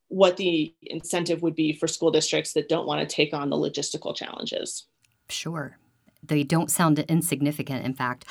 what 0.08 0.36
the 0.36 0.74
incentive 0.82 1.42
would 1.42 1.54
be 1.54 1.72
for 1.72 1.88
school 1.88 2.10
districts 2.10 2.52
that 2.52 2.68
don't 2.68 2.86
want 2.86 3.08
to 3.08 3.16
take 3.16 3.32
on 3.32 3.50
the 3.50 3.56
logistical 3.56 4.14
challenges. 4.14 4.84
Sure. 5.28 5.76
They 6.22 6.42
don't 6.42 6.70
sound 6.70 6.98
insignificant, 7.00 7.84
in 7.84 7.94
fact. 7.94 8.24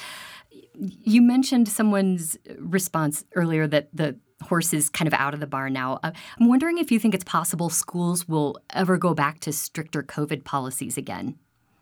You 0.75 1.21
mentioned 1.21 1.67
someone's 1.67 2.37
response 2.57 3.25
earlier 3.35 3.67
that 3.67 3.89
the 3.93 4.17
horse 4.43 4.73
is 4.73 4.89
kind 4.89 5.07
of 5.07 5.13
out 5.13 5.33
of 5.33 5.39
the 5.39 5.47
barn 5.47 5.73
now. 5.73 5.99
Uh, 6.03 6.11
I'm 6.39 6.47
wondering 6.47 6.77
if 6.77 6.91
you 6.91 6.99
think 6.99 7.13
it's 7.13 7.23
possible 7.23 7.69
schools 7.69 8.27
will 8.27 8.59
ever 8.71 8.97
go 8.97 9.13
back 9.13 9.39
to 9.41 9.53
stricter 9.53 10.03
COVID 10.03 10.43
policies 10.43 10.97
again. 10.97 11.37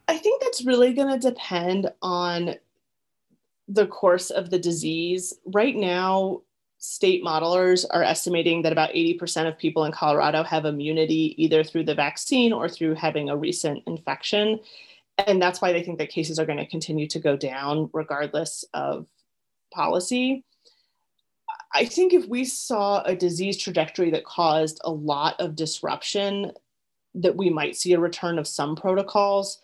I 0.07 0.17
think 0.17 0.41
that's 0.41 0.65
really 0.65 0.93
going 0.93 1.19
to 1.19 1.29
depend 1.29 1.91
on 2.01 2.55
the 3.67 3.87
course 3.87 4.29
of 4.29 4.49
the 4.49 4.59
disease. 4.59 5.33
Right 5.45 5.75
now, 5.75 6.41
state 6.77 7.23
modelers 7.23 7.85
are 7.91 8.03
estimating 8.03 8.63
that 8.63 8.71
about 8.71 8.91
80% 8.91 9.47
of 9.47 9.57
people 9.57 9.85
in 9.85 9.91
Colorado 9.91 10.43
have 10.43 10.65
immunity 10.65 11.35
either 11.41 11.63
through 11.63 11.83
the 11.83 11.95
vaccine 11.95 12.51
or 12.51 12.67
through 12.67 12.95
having 12.95 13.29
a 13.29 13.37
recent 13.37 13.83
infection. 13.87 14.59
And 15.27 15.41
that's 15.41 15.61
why 15.61 15.71
they 15.71 15.83
think 15.83 15.99
that 15.99 16.09
cases 16.09 16.39
are 16.39 16.45
going 16.45 16.57
to 16.57 16.65
continue 16.65 17.07
to 17.07 17.19
go 17.19 17.37
down 17.37 17.89
regardless 17.93 18.65
of 18.73 19.07
policy. 19.71 20.43
I 21.73 21.85
think 21.85 22.13
if 22.13 22.27
we 22.27 22.43
saw 22.45 23.01
a 23.03 23.15
disease 23.15 23.57
trajectory 23.57 24.11
that 24.11 24.25
caused 24.25 24.81
a 24.83 24.91
lot 24.91 25.39
of 25.39 25.55
disruption, 25.55 26.51
that 27.15 27.35
we 27.35 27.49
might 27.49 27.75
see 27.75 27.93
a 27.93 27.99
return 27.99 28.39
of 28.39 28.47
some 28.47 28.75
protocols. 28.75 29.59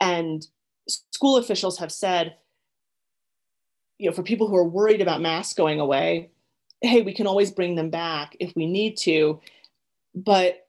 And 0.00 0.46
school 0.88 1.36
officials 1.36 1.78
have 1.78 1.92
said, 1.92 2.36
you 3.98 4.08
know, 4.08 4.14
for 4.14 4.22
people 4.22 4.48
who 4.48 4.56
are 4.56 4.64
worried 4.64 5.00
about 5.00 5.20
masks 5.20 5.54
going 5.54 5.80
away, 5.80 6.30
hey, 6.80 7.02
we 7.02 7.12
can 7.12 7.26
always 7.26 7.50
bring 7.50 7.74
them 7.74 7.90
back 7.90 8.36
if 8.40 8.54
we 8.56 8.66
need 8.66 8.96
to. 8.98 9.40
But 10.14 10.66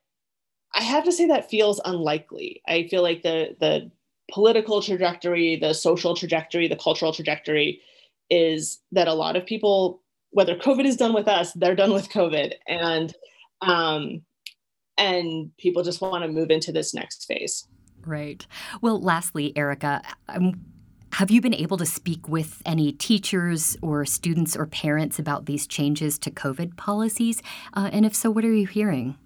I 0.73 0.81
have 0.81 1.03
to 1.05 1.11
say 1.11 1.27
that 1.27 1.49
feels 1.49 1.81
unlikely. 1.85 2.61
I 2.67 2.87
feel 2.87 3.01
like 3.01 3.23
the 3.23 3.55
the 3.59 3.91
political 4.31 4.81
trajectory, 4.81 5.57
the 5.57 5.73
social 5.73 6.15
trajectory, 6.15 6.67
the 6.67 6.75
cultural 6.75 7.13
trajectory 7.13 7.81
is 8.29 8.79
that 8.91 9.07
a 9.07 9.13
lot 9.13 9.35
of 9.35 9.45
people, 9.45 10.00
whether 10.31 10.55
COVID 10.55 10.85
is 10.85 10.97
done 10.97 11.13
with 11.13 11.27
us, 11.27 11.53
they're 11.53 11.75
done 11.75 11.93
with 11.93 12.09
COVID. 12.09 12.53
And 12.67 13.13
um, 13.61 14.23
and 14.97 15.55
people 15.57 15.83
just 15.83 16.01
want 16.01 16.23
to 16.23 16.29
move 16.29 16.51
into 16.51 16.71
this 16.71 16.93
next 16.93 17.25
phase. 17.25 17.67
Right. 18.05 18.45
Well, 18.81 18.99
lastly, 18.99 19.55
Erica, 19.55 20.01
um, 20.27 20.61
have 21.13 21.29
you 21.29 21.41
been 21.41 21.53
able 21.53 21.77
to 21.77 21.85
speak 21.85 22.27
with 22.27 22.61
any 22.65 22.93
teachers 22.93 23.77
or 23.81 24.05
students 24.05 24.55
or 24.55 24.65
parents 24.65 25.19
about 25.19 25.45
these 25.45 25.67
changes 25.67 26.17
to 26.19 26.31
COVID 26.31 26.77
policies? 26.77 27.41
Uh, 27.73 27.89
and 27.91 28.05
if 28.05 28.15
so, 28.15 28.31
what 28.31 28.45
are 28.45 28.53
you 28.53 28.67
hearing? 28.67 29.17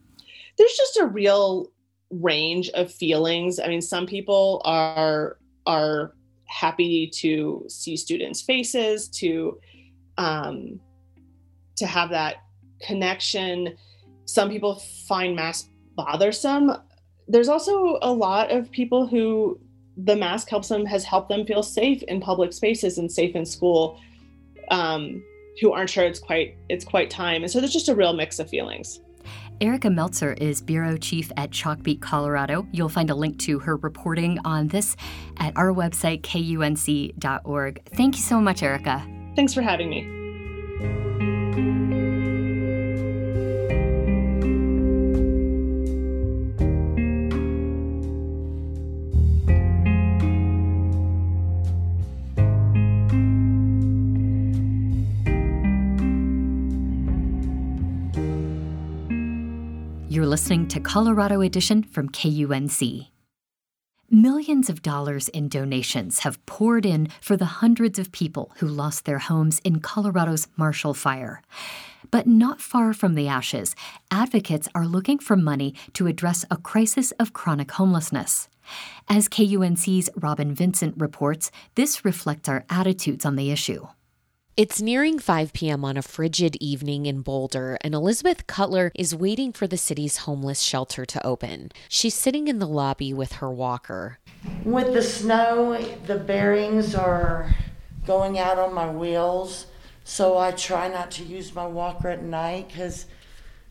There's 0.57 0.73
just 0.73 0.97
a 0.97 1.05
real 1.05 1.71
range 2.09 2.69
of 2.69 2.91
feelings. 2.91 3.59
I 3.59 3.67
mean, 3.67 3.81
some 3.81 4.05
people 4.05 4.61
are 4.65 5.37
are 5.67 6.13
happy 6.47 7.07
to 7.07 7.65
see 7.67 7.97
students' 7.97 8.41
faces, 8.41 9.07
to 9.09 9.59
um, 10.17 10.79
to 11.77 11.85
have 11.85 12.09
that 12.09 12.37
connection. 12.81 13.75
Some 14.25 14.49
people 14.49 14.75
find 15.07 15.35
masks 15.35 15.69
bothersome. 15.95 16.71
There's 17.27 17.49
also 17.49 17.97
a 18.01 18.11
lot 18.11 18.51
of 18.51 18.71
people 18.71 19.07
who 19.07 19.59
the 19.97 20.15
mask 20.15 20.49
helps 20.49 20.67
them 20.67 20.85
has 20.85 21.05
helped 21.05 21.29
them 21.29 21.45
feel 21.45 21.63
safe 21.63 22.03
in 22.03 22.19
public 22.19 22.51
spaces 22.53 22.97
and 22.97 23.11
safe 23.11 23.35
in 23.35 23.45
school. 23.45 23.99
Um, 24.71 25.23
who 25.61 25.71
aren't 25.71 25.89
sure 25.89 26.03
it's 26.03 26.19
quite 26.19 26.57
it's 26.69 26.85
quite 26.85 27.09
time, 27.09 27.43
and 27.43 27.51
so 27.51 27.59
there's 27.59 27.73
just 27.73 27.89
a 27.89 27.95
real 27.95 28.13
mix 28.13 28.39
of 28.39 28.49
feelings. 28.49 28.99
Erica 29.61 29.89
Meltzer 29.89 30.33
is 30.33 30.61
bureau 30.61 30.97
chief 30.97 31.31
at 31.37 31.49
Chalkbeat, 31.51 32.01
Colorado. 32.01 32.67
You'll 32.71 32.89
find 32.89 33.09
a 33.09 33.15
link 33.15 33.39
to 33.39 33.59
her 33.59 33.77
reporting 33.77 34.37
on 34.43 34.67
this 34.67 34.97
at 35.37 35.55
our 35.55 35.71
website, 35.71 36.21
kunc.org. 36.21 37.81
Thank 37.93 38.15
you 38.17 38.21
so 38.21 38.41
much, 38.41 38.63
Erica. 38.63 39.05
Thanks 39.35 39.53
for 39.53 39.61
having 39.61 39.89
me. 39.89 41.34
You're 60.15 60.25
listening 60.25 60.69
to 60.69 60.79
Colorado 60.79 61.41
Edition 61.41 61.83
from 61.83 62.07
KUNC. 62.07 63.09
Millions 64.09 64.69
of 64.69 64.81
dollars 64.81 65.27
in 65.27 65.49
donations 65.49 66.19
have 66.19 66.43
poured 66.45 66.85
in 66.85 67.09
for 67.19 67.35
the 67.35 67.59
hundreds 67.59 67.99
of 67.99 68.13
people 68.13 68.53
who 68.59 68.65
lost 68.65 69.03
their 69.03 69.19
homes 69.19 69.59
in 69.65 69.81
Colorado's 69.81 70.47
Marshall 70.55 70.93
Fire. 70.93 71.41
But 72.11 72.27
not 72.27 72.61
far 72.61 72.93
from 72.93 73.15
the 73.15 73.27
ashes, 73.27 73.75
advocates 74.09 74.69
are 74.73 74.87
looking 74.87 75.19
for 75.19 75.35
money 75.35 75.75
to 75.95 76.07
address 76.07 76.45
a 76.49 76.55
crisis 76.55 77.11
of 77.19 77.33
chronic 77.33 77.71
homelessness. 77.71 78.47
As 79.09 79.27
KUNC's 79.27 80.09
Robyn 80.15 80.53
Vincent 80.53 80.95
reports, 80.97 81.51
this 81.75 82.05
reflects 82.05 82.47
our 82.47 82.63
attitudes 82.69 83.25
on 83.25 83.35
the 83.35 83.51
issue. 83.51 83.85
It's 84.57 84.81
nearing 84.81 85.19
5 85.19 85.51
p.m. 85.51 85.83
on 85.83 85.97
a 85.97 86.01
frigid 86.01 86.55
evening 86.61 87.07
in 87.07 87.23
Boulder, 87.23 87.77
and 87.81 87.93
Elizabeth 87.93 88.47
Cutler 88.47 88.89
is 88.95 89.13
waiting 89.13 89.51
for 89.51 89.67
the 89.67 89.75
city's 89.75 90.19
homeless 90.19 90.61
shelter 90.61 91.05
to 91.07 91.25
open. 91.27 91.73
She's 91.89 92.13
sitting 92.13 92.47
in 92.47 92.59
the 92.59 92.65
lobby 92.65 93.13
with 93.13 93.33
her 93.33 93.51
walker. 93.51 94.17
With 94.63 94.93
the 94.93 95.03
snow, 95.03 95.77
the 96.05 96.15
bearings 96.15 96.95
are 96.95 97.53
going 98.07 98.39
out 98.39 98.57
on 98.57 98.73
my 98.73 98.89
wheels, 98.89 99.65
so 100.05 100.37
I 100.37 100.51
try 100.51 100.87
not 100.87 101.11
to 101.11 101.25
use 101.25 101.53
my 101.53 101.67
walker 101.67 102.07
at 102.07 102.23
night 102.23 102.69
because 102.69 103.07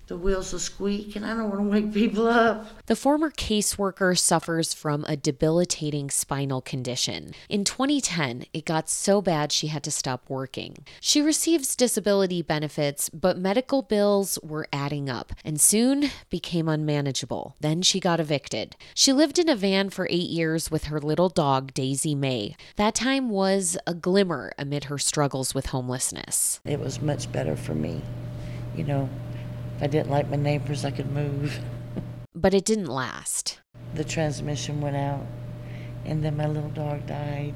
the 0.06 0.16
wheels 0.16 0.52
will 0.52 0.58
squeak 0.58 1.16
and 1.16 1.24
I 1.24 1.30
don't 1.30 1.48
want 1.48 1.62
to 1.62 1.68
wake 1.68 1.94
people 1.94 2.26
up. 2.26 2.66
The 2.86 2.96
former 2.96 3.30
caseworker 3.30 4.18
suffers 4.18 4.74
from 4.74 5.04
a 5.08 5.16
debilitating 5.16 6.10
spinal 6.10 6.60
condition. 6.60 7.32
In 7.48 7.64
2010, 7.64 8.44
it 8.52 8.66
got 8.66 8.90
so 8.90 9.22
bad 9.22 9.50
she 9.50 9.68
had 9.68 9.82
to 9.84 9.90
stop 9.90 10.28
working. 10.28 10.84
She 11.00 11.22
receives 11.22 11.74
disability 11.74 12.42
benefits, 12.42 13.08
but 13.08 13.38
medical 13.38 13.80
bills 13.80 14.38
were 14.42 14.68
adding 14.72 15.08
up 15.08 15.32
and 15.44 15.58
soon 15.60 16.10
became 16.28 16.68
unmanageable. 16.68 17.56
Then 17.60 17.80
she 17.80 17.98
got 17.98 18.20
evicted. 18.20 18.76
She 18.94 19.12
lived 19.12 19.38
in 19.38 19.48
a 19.48 19.56
van 19.56 19.88
for 19.88 20.06
eight 20.10 20.28
years 20.28 20.70
with 20.70 20.84
her 20.84 21.00
little 21.00 21.30
dog, 21.30 21.72
Daisy 21.72 22.14
May. 22.14 22.56
That 22.76 22.94
time 22.94 23.30
was 23.30 23.78
a 23.86 23.94
glimmer 23.94 24.52
amid 24.58 24.84
her 24.84 24.98
struggles 24.98 25.54
with 25.54 25.66
homelessness. 25.66 26.60
It 26.66 26.80
was 26.80 27.00
much 27.00 27.32
better 27.32 27.56
for 27.56 27.74
me. 27.74 28.02
You 28.76 28.84
know, 28.84 29.08
if 29.76 29.82
I 29.82 29.86
didn't 29.86 30.10
like 30.10 30.28
my 30.28 30.36
neighbors, 30.36 30.84
I 30.84 30.90
could 30.90 31.10
move. 31.10 31.58
but 32.34 32.54
it 32.54 32.64
didn't 32.64 32.86
last. 32.86 33.60
The 33.94 34.04
transmission 34.04 34.80
went 34.80 34.96
out, 34.96 35.26
and 36.04 36.24
then 36.24 36.36
my 36.36 36.46
little 36.46 36.70
dog 36.70 37.06
died, 37.06 37.54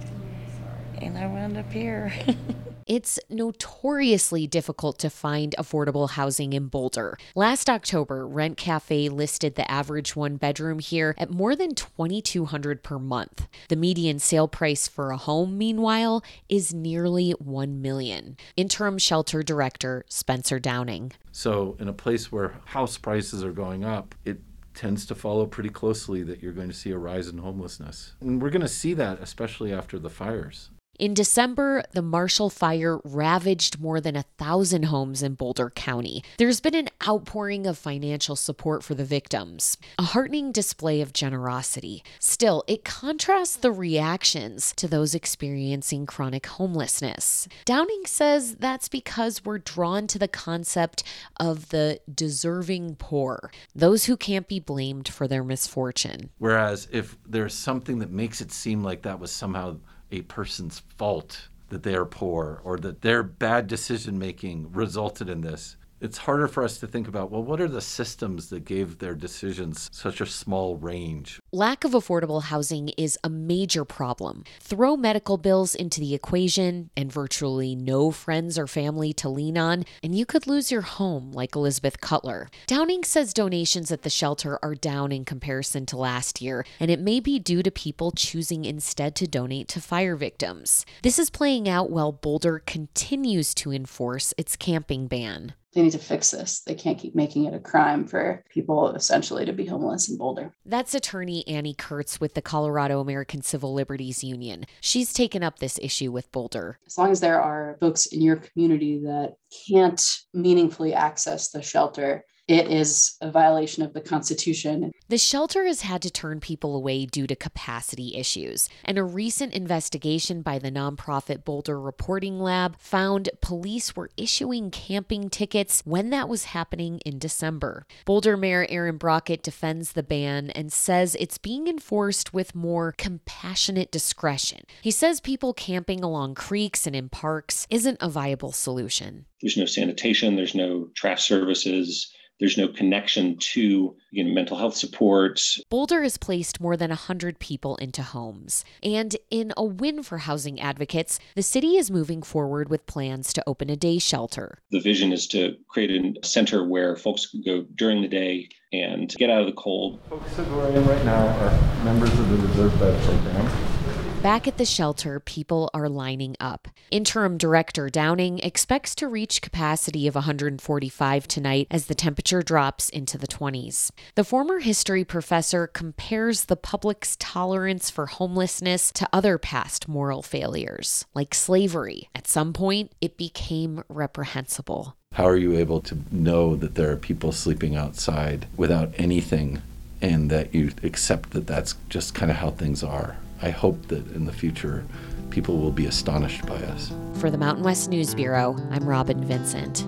and 1.00 1.16
I 1.18 1.26
wound 1.26 1.56
up 1.56 1.70
here. 1.72 2.12
It's 2.88 3.21
notoriously 3.28 4.47
difficult 4.47 4.99
to 5.00 5.11
find 5.11 5.54
affordable 5.59 6.09
housing 6.09 6.54
in 6.54 6.68
Boulder. 6.68 7.18
Last 7.35 7.68
October, 7.68 8.26
Rent 8.26 8.57
Cafe 8.57 9.11
listed 9.11 9.57
the 9.57 9.71
average 9.71 10.16
one 10.16 10.37
bedroom 10.37 10.78
here 10.78 11.14
at 11.18 11.28
more 11.28 11.54
than 11.54 11.75
2200 11.75 12.83
per 12.83 12.99
month. 12.99 13.47
The 13.68 13.76
median 13.76 14.18
sale 14.18 14.49
price 14.49 14.88
for 14.88 15.11
a 15.11 15.18
home, 15.18 15.59
meanwhile, 15.59 16.25
is 16.49 16.73
nearly 16.73 17.33
1 17.33 17.83
million. 17.83 18.38
Interim 18.57 18.97
shelter 18.97 19.42
director 19.42 20.07
Spencer 20.09 20.59
Downing. 20.59 21.12
So, 21.30 21.76
in 21.78 21.88
a 21.88 21.92
place 21.92 22.33
where 22.33 22.54
house 22.64 22.97
prices 22.97 23.45
are 23.45 23.52
going 23.52 23.85
up, 23.85 24.14
it 24.25 24.40
tends 24.73 25.04
to 25.07 25.14
follow 25.14 25.45
pretty 25.45 25.68
closely 25.68 26.23
that 26.23 26.42
you're 26.42 26.54
going 26.54 26.68
to 26.68 26.75
see 26.75 26.92
a 26.92 26.97
rise 26.97 27.28
in 27.28 27.37
homelessness. 27.37 28.14
And 28.23 28.40
we're 28.40 28.49
going 28.49 28.62
to 28.62 28.68
see 28.68 28.95
that 28.95 29.21
especially 29.21 29.75
after 29.75 29.99
the 29.99 30.09
fires. 30.09 30.71
In 30.98 31.14
December, 31.14 31.84
the 31.92 32.02
Marshall 32.02 32.50
Fire 32.50 32.98
ravaged 33.04 33.78
more 33.78 34.00
than 34.00 34.16
a 34.16 34.24
thousand 34.36 34.86
homes 34.86 35.22
in 35.22 35.34
Boulder 35.34 35.70
County. 35.70 36.24
There's 36.38 36.60
been 36.60 36.74
an 36.74 36.88
outpouring 37.06 37.68
of 37.68 37.78
financial 37.78 38.34
support 38.34 38.82
for 38.82 38.96
the 38.96 39.04
victims, 39.04 39.76
a 39.96 40.02
heartening 40.02 40.50
display 40.50 41.00
of 41.00 41.12
generosity. 41.12 42.02
Still, 42.18 42.64
it 42.66 42.84
contrasts 42.84 43.54
the 43.54 43.70
reactions 43.70 44.72
to 44.74 44.88
those 44.88 45.14
experiencing 45.14 46.04
chronic 46.04 46.46
homelessness. 46.46 47.46
Downing 47.64 48.02
says 48.04 48.56
that's 48.56 48.88
because 48.88 49.44
we're 49.44 49.58
drawn 49.58 50.08
to 50.08 50.18
the 50.18 50.26
concept 50.26 51.04
of 51.38 51.68
the 51.68 52.00
deserving 52.12 52.96
poor, 52.96 53.52
those 53.72 54.06
who 54.06 54.16
can't 54.16 54.48
be 54.48 54.58
blamed 54.58 55.06
for 55.06 55.28
their 55.28 55.44
misfortune. 55.44 56.30
Whereas 56.38 56.88
if 56.90 57.16
there's 57.24 57.54
something 57.54 58.00
that 58.00 58.10
makes 58.10 58.40
it 58.40 58.50
seem 58.50 58.82
like 58.82 59.02
that 59.02 59.20
was 59.20 59.30
somehow 59.30 59.76
a 60.10 60.22
person's 60.22 60.80
fault 60.96 61.48
that 61.68 61.82
they 61.82 61.94
are 61.94 62.04
poor 62.04 62.60
or 62.64 62.78
that 62.78 63.02
their 63.02 63.22
bad 63.22 63.66
decision 63.66 64.18
making 64.18 64.72
resulted 64.72 65.28
in 65.28 65.40
this 65.40 65.76
it's 66.00 66.18
harder 66.18 66.46
for 66.46 66.62
us 66.62 66.78
to 66.78 66.86
think 66.86 67.08
about 67.08 67.30
well, 67.30 67.42
what 67.42 67.60
are 67.60 67.68
the 67.68 67.80
systems 67.80 68.48
that 68.50 68.64
gave 68.64 68.98
their 68.98 69.14
decisions 69.14 69.88
such 69.92 70.20
a 70.20 70.26
small 70.26 70.76
range? 70.76 71.40
Lack 71.52 71.84
of 71.84 71.92
affordable 71.92 72.44
housing 72.44 72.90
is 72.90 73.18
a 73.24 73.28
major 73.28 73.84
problem. 73.84 74.44
Throw 74.60 74.96
medical 74.96 75.36
bills 75.36 75.74
into 75.74 76.00
the 76.00 76.14
equation 76.14 76.90
and 76.96 77.12
virtually 77.12 77.74
no 77.74 78.10
friends 78.10 78.58
or 78.58 78.66
family 78.66 79.12
to 79.14 79.28
lean 79.28 79.58
on, 79.58 79.84
and 80.02 80.14
you 80.14 80.24
could 80.24 80.46
lose 80.46 80.70
your 80.70 80.82
home, 80.82 81.32
like 81.32 81.56
Elizabeth 81.56 82.00
Cutler. 82.00 82.48
Downing 82.66 83.04
says 83.04 83.32
donations 83.32 83.90
at 83.90 84.02
the 84.02 84.10
shelter 84.10 84.58
are 84.62 84.74
down 84.74 85.12
in 85.12 85.24
comparison 85.24 85.86
to 85.86 85.96
last 85.96 86.40
year, 86.40 86.64
and 86.78 86.90
it 86.90 87.00
may 87.00 87.20
be 87.20 87.38
due 87.38 87.62
to 87.62 87.70
people 87.70 88.12
choosing 88.12 88.64
instead 88.64 89.14
to 89.16 89.26
donate 89.26 89.68
to 89.68 89.80
fire 89.80 90.16
victims. 90.16 90.84
This 91.02 91.18
is 91.18 91.30
playing 91.30 91.68
out 91.68 91.90
while 91.90 92.12
Boulder 92.12 92.60
continues 92.60 93.54
to 93.54 93.72
enforce 93.72 94.34
its 94.36 94.56
camping 94.56 95.06
ban 95.06 95.54
they 95.75 95.82
need 95.82 95.92
to 95.92 95.98
fix 95.98 96.30
this. 96.30 96.60
They 96.60 96.75
can't 96.75 96.98
keep 96.98 97.14
making 97.14 97.44
it 97.44 97.54
a 97.54 97.60
crime 97.60 98.06
for 98.06 98.42
people 98.48 98.90
essentially 98.90 99.44
to 99.44 99.52
be 99.52 99.66
homeless 99.66 100.08
in 100.08 100.16
Boulder. 100.16 100.54
That's 100.64 100.94
attorney 100.94 101.46
Annie 101.46 101.75
Kurtz 101.75 102.20
with 102.20 102.34
the 102.34 102.42
Colorado 102.42 103.00
American 103.00 103.42
Civil 103.42 103.75
Liberties 103.75 104.25
Union. 104.25 104.64
She's 104.80 105.12
taken 105.12 105.42
up 105.42 105.58
this 105.58 105.78
issue 105.82 106.10
with 106.10 106.32
Boulder. 106.32 106.78
As 106.87 106.96
long 106.96 107.10
as 107.10 107.20
there 107.20 107.40
are 107.40 107.76
folks 107.80 108.06
in 108.06 108.22
your 108.22 108.37
community 108.37 109.00
that 109.04 109.34
can't 109.68 110.02
meaningfully 110.32 110.94
access 110.94 111.50
the 111.50 111.62
shelter, 111.62 112.25
it 112.48 112.70
is 112.70 113.16
a 113.20 113.30
violation 113.30 113.82
of 113.82 113.92
the 113.92 114.00
Constitution. 114.00 114.90
The 115.08 115.18
shelter 115.18 115.66
has 115.66 115.82
had 115.82 116.00
to 116.00 116.10
turn 116.10 116.40
people 116.40 116.74
away 116.74 117.04
due 117.04 117.26
to 117.26 117.36
capacity 117.36 118.16
issues, 118.16 118.70
and 118.84 118.96
a 118.96 119.04
recent 119.04 119.52
investigation 119.52 120.40
by 120.40 120.58
the 120.58 120.70
nonprofit 120.70 121.44
Boulder 121.44 121.78
Reporting 121.78 122.40
Lab 122.40 122.78
found 122.78 123.28
police 123.42 123.94
were 123.94 124.10
issuing 124.16 124.70
camping 124.70 125.28
tickets 125.28 125.82
when 125.84 126.08
that 126.08 126.28
was 126.28 126.46
happening 126.46 127.00
in 127.04 127.18
December. 127.18 127.86
Boulder 128.06 128.36
Mayor 128.38 128.66
Aaron 128.70 128.96
Brockett 128.96 129.42
defends 129.42 129.92
the 129.92 130.02
ban 130.02 130.48
and 130.50 130.72
says 130.72 131.16
it's 131.20 131.36
being 131.36 131.68
enforced 131.68 132.32
with 132.32 132.54
more 132.54 132.92
compassionate 132.96 133.90
discretion. 133.90 134.62
He 134.80 134.90
says 134.90 135.20
people 135.20 135.52
camping 135.52 136.02
along 136.02 136.34
creeks 136.34 136.86
and 136.86 136.96
in 136.96 137.10
parks 137.10 137.66
isn't 137.68 137.98
a 138.00 138.08
viable 138.08 138.52
solution. 138.52 139.26
There's 139.42 139.58
no 139.58 139.66
sanitation, 139.66 140.36
there's 140.36 140.54
no 140.54 140.88
trash 140.94 141.28
services 141.28 142.10
there's 142.40 142.57
no 142.57 142.68
connection 142.68 143.37
to 143.38 143.97
you 144.11 144.25
know, 144.25 144.33
mental 144.33 144.57
health 144.57 144.76
support. 144.76 145.40
Boulder 145.71 146.02
has 146.02 146.16
placed 146.16 146.61
more 146.61 146.76
than 146.76 146.90
100 146.90 147.38
people 147.38 147.76
into 147.76 148.02
homes. 148.02 148.64
And 148.83 149.16
in 149.30 149.52
a 149.57 149.64
win 149.64 150.02
for 150.02 150.18
housing 150.18 150.61
advocates, 150.61 151.18
the 151.35 151.42
city 151.42 151.76
is 151.76 151.90
moving 151.90 152.23
forward 152.23 152.68
with 152.68 152.87
plans 152.87 153.33
to 153.35 153.45
open 153.47 153.71
a 153.71 153.76
day 153.76 153.99
shelter. 153.99 154.59
The 154.71 154.80
vision 154.80 155.12
is 155.12 155.26
to 155.28 155.57
create 155.68 155.90
a 155.90 156.26
center 156.26 156.64
where 156.64 156.97
folks 156.97 157.26
can 157.26 157.42
go 157.42 157.62
during 157.75 158.02
the 158.02 158.09
day 158.09 158.49
and 158.73 159.14
get 159.16 159.30
out 159.30 159.40
of 159.40 159.47
the 159.47 159.52
cold. 159.52 160.00
Folks 160.09 160.37
who 160.37 160.61
are 160.61 160.68
in 160.68 160.87
right 160.87 161.04
now 161.04 161.26
are 161.26 161.85
members 161.85 162.12
of 162.18 162.28
the 162.28 162.37
Reserve 162.37 162.78
Bed 162.78 163.02
Program. 163.04 163.77
Back 164.22 164.48
at 164.48 164.58
the 164.58 164.64
shelter, 164.64 165.20
people 165.20 165.70
are 165.72 165.88
lining 165.88 166.34
up. 166.40 166.66
Interim 166.90 167.38
Director 167.38 167.88
Downing 167.88 168.40
expects 168.40 168.96
to 168.96 169.06
reach 169.06 169.40
capacity 169.40 170.08
of 170.08 170.16
145 170.16 171.28
tonight 171.28 171.68
as 171.70 171.87
the 171.87 171.94
temperature 171.94 172.42
drops 172.42 172.88
into 172.88 173.16
the 173.16 173.28
20s. 173.28 173.92
The 174.16 174.25
former 174.25 174.58
history 174.58 175.04
professor 175.04 175.68
compares 175.68 176.46
the 176.46 176.56
public's 176.56 177.16
tolerance 177.20 177.90
for 177.90 178.06
homelessness 178.06 178.90
to 178.94 179.08
other 179.12 179.38
past 179.38 179.87
moral 179.87 180.22
failures, 180.22 181.06
like 181.14 181.32
slavery. 181.32 182.08
At 182.12 182.26
some 182.26 182.52
point, 182.52 182.90
it 183.00 183.16
became 183.16 183.84
reprehensible. 183.88 184.96
How 185.12 185.28
are 185.28 185.37
you 185.37 185.56
able 185.56 185.80
to 185.82 185.96
know 186.10 186.56
that 186.56 186.75
there 186.75 186.90
are 186.90 186.96
people 186.96 187.30
sleeping 187.30 187.76
outside 187.76 188.46
without 188.56 188.90
anything 188.98 189.62
and 190.00 190.30
that 190.30 190.54
you 190.54 190.72
accept 190.82 191.30
that 191.30 191.46
that's 191.46 191.74
just 191.88 192.14
kind 192.14 192.30
of 192.30 192.38
how 192.38 192.50
things 192.50 192.82
are? 192.82 193.16
I 193.42 193.50
hope 193.50 193.88
that 193.88 194.06
in 194.12 194.24
the 194.24 194.32
future 194.32 194.84
people 195.30 195.58
will 195.58 195.72
be 195.72 195.87
astonished 195.87 196.46
by 196.46 196.56
us. 196.56 196.92
For 197.14 197.30
the 197.30 197.38
Mountain 197.38 197.64
West 197.64 197.90
News 197.90 198.14
Bureau, 198.14 198.56
I'm 198.70 198.88
Robyn 198.88 199.24
Vincent. 199.24 199.84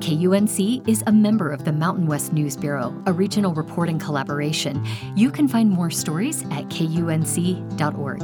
KUNC 0.00 0.86
is 0.86 1.02
a 1.06 1.12
member 1.12 1.50
of 1.50 1.64
the 1.64 1.72
Mountain 1.72 2.06
West 2.06 2.32
News 2.32 2.56
Bureau, 2.56 2.94
a 3.06 3.12
regional 3.12 3.54
reporting 3.54 3.98
collaboration. 3.98 4.84
You 5.16 5.30
can 5.30 5.48
find 5.48 5.70
more 5.70 5.90
stories 5.90 6.42
at 6.44 6.68
kunc.org. 6.68 8.22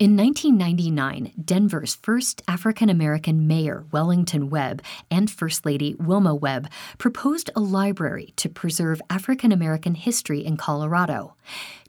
In 0.00 0.16
1999, 0.16 1.34
Denver's 1.44 1.96
first 1.96 2.40
African 2.48 2.88
American 2.88 3.46
mayor, 3.46 3.84
Wellington 3.92 4.48
Webb, 4.48 4.80
and 5.10 5.30
First 5.30 5.66
Lady 5.66 5.94
Wilma 5.98 6.34
Webb 6.34 6.70
proposed 6.96 7.50
a 7.54 7.60
library 7.60 8.32
to 8.36 8.48
preserve 8.48 9.02
African 9.10 9.52
American 9.52 9.94
history 9.94 10.42
in 10.42 10.56
Colorado. 10.56 11.34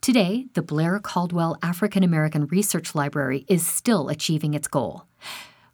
Today, 0.01 0.47
the 0.55 0.61
Blair 0.61 0.99
Caldwell 0.99 1.57
African 1.63 2.03
American 2.03 2.47
Research 2.47 2.93
Library 2.93 3.45
is 3.47 3.65
still 3.65 4.09
achieving 4.09 4.55
its 4.55 4.67
goal. 4.67 5.05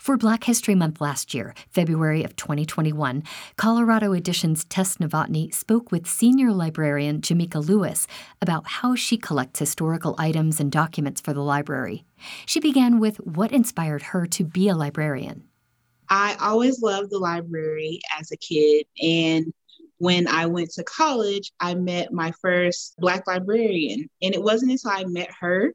For 0.08 0.16
Black 0.16 0.46
History 0.46 0.74
Month 0.74 1.02
last 1.02 1.34
year, 1.34 1.54
February 1.70 2.24
of 2.24 2.34
2021, 2.38 3.24
Colorado 3.58 4.14
Edition's 4.14 4.64
Tess 4.64 4.96
Novotny 5.00 5.54
spoke 5.54 5.92
with 5.92 6.08
senior 6.08 6.54
librarian 6.54 7.20
Jameka 7.20 7.68
Lewis 7.68 8.08
about 8.42 8.66
how 8.68 8.96
she 8.96 9.18
collects 9.18 9.60
historical 9.60 10.16
items 10.18 10.62
and 10.62 10.72
documents 10.72 11.20
for 11.20 11.34
the 11.34 11.42
library. 11.42 12.06
She 12.46 12.62
began 12.62 13.00
with 13.00 13.18
what 13.18 13.52
inspired 13.52 14.02
her 14.02 14.26
to 14.28 14.46
be 14.46 14.70
a 14.70 14.78
librarian. 14.78 15.44
I 16.08 16.38
always 16.40 16.82
loved 16.82 17.12
the 17.12 17.20
library 17.20 18.00
as 18.18 18.32
a 18.32 18.38
kid, 18.38 18.86
and 19.04 19.54
when 19.98 20.26
I 20.30 20.46
went 20.46 20.70
to 20.76 20.86
college, 20.86 21.52
I 21.60 21.76
met 21.76 22.14
my 22.14 22.32
first 22.42 22.96
Black 22.98 23.28
librarian. 23.28 24.10
And 24.22 24.34
it 24.34 24.42
wasn't 24.42 24.72
until 24.72 24.92
I 24.92 25.04
met 25.04 25.32
her 25.42 25.74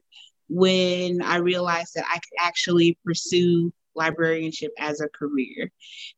when 0.49 1.21
I 1.21 1.35
realized 1.35 1.93
that 1.93 2.05
I 2.09 2.15
could 2.15 2.39
actually 2.39 2.97
pursue 3.05 3.71
librarianship 3.95 4.71
as 4.79 5.01
a 5.01 5.09
career. 5.09 5.71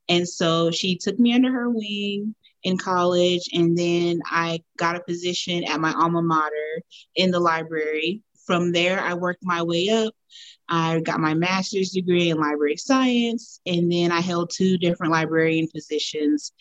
And 0.09 0.27
so 0.27 0.71
she 0.71 0.97
took 0.97 1.19
me 1.19 1.33
under 1.33 1.51
her 1.51 1.69
wing 1.69 2.35
in 2.63 2.77
college, 2.77 3.47
and 3.53 3.77
then 3.77 4.19
I 4.25 4.61
got 4.77 4.95
a 4.95 5.03
position 5.03 5.63
at 5.65 5.79
my 5.79 5.93
alma 5.93 6.21
mater 6.21 6.81
in 7.15 7.31
the 7.31 7.39
library. 7.39 8.21
From 8.45 8.71
there, 8.71 8.99
I 8.99 9.13
worked 9.13 9.43
my 9.43 9.63
way 9.63 9.89
up. 9.89 10.13
I 10.67 10.99
got 11.01 11.19
my 11.19 11.33
master's 11.33 11.91
degree 11.91 12.29
in 12.29 12.37
library 12.37 12.77
science, 12.77 13.59
and 13.65 13.91
then 13.91 14.11
I 14.11 14.21
held 14.21 14.49
two 14.49 14.77
different 14.77 15.13
librarian 15.13 15.67
positions 15.67 16.51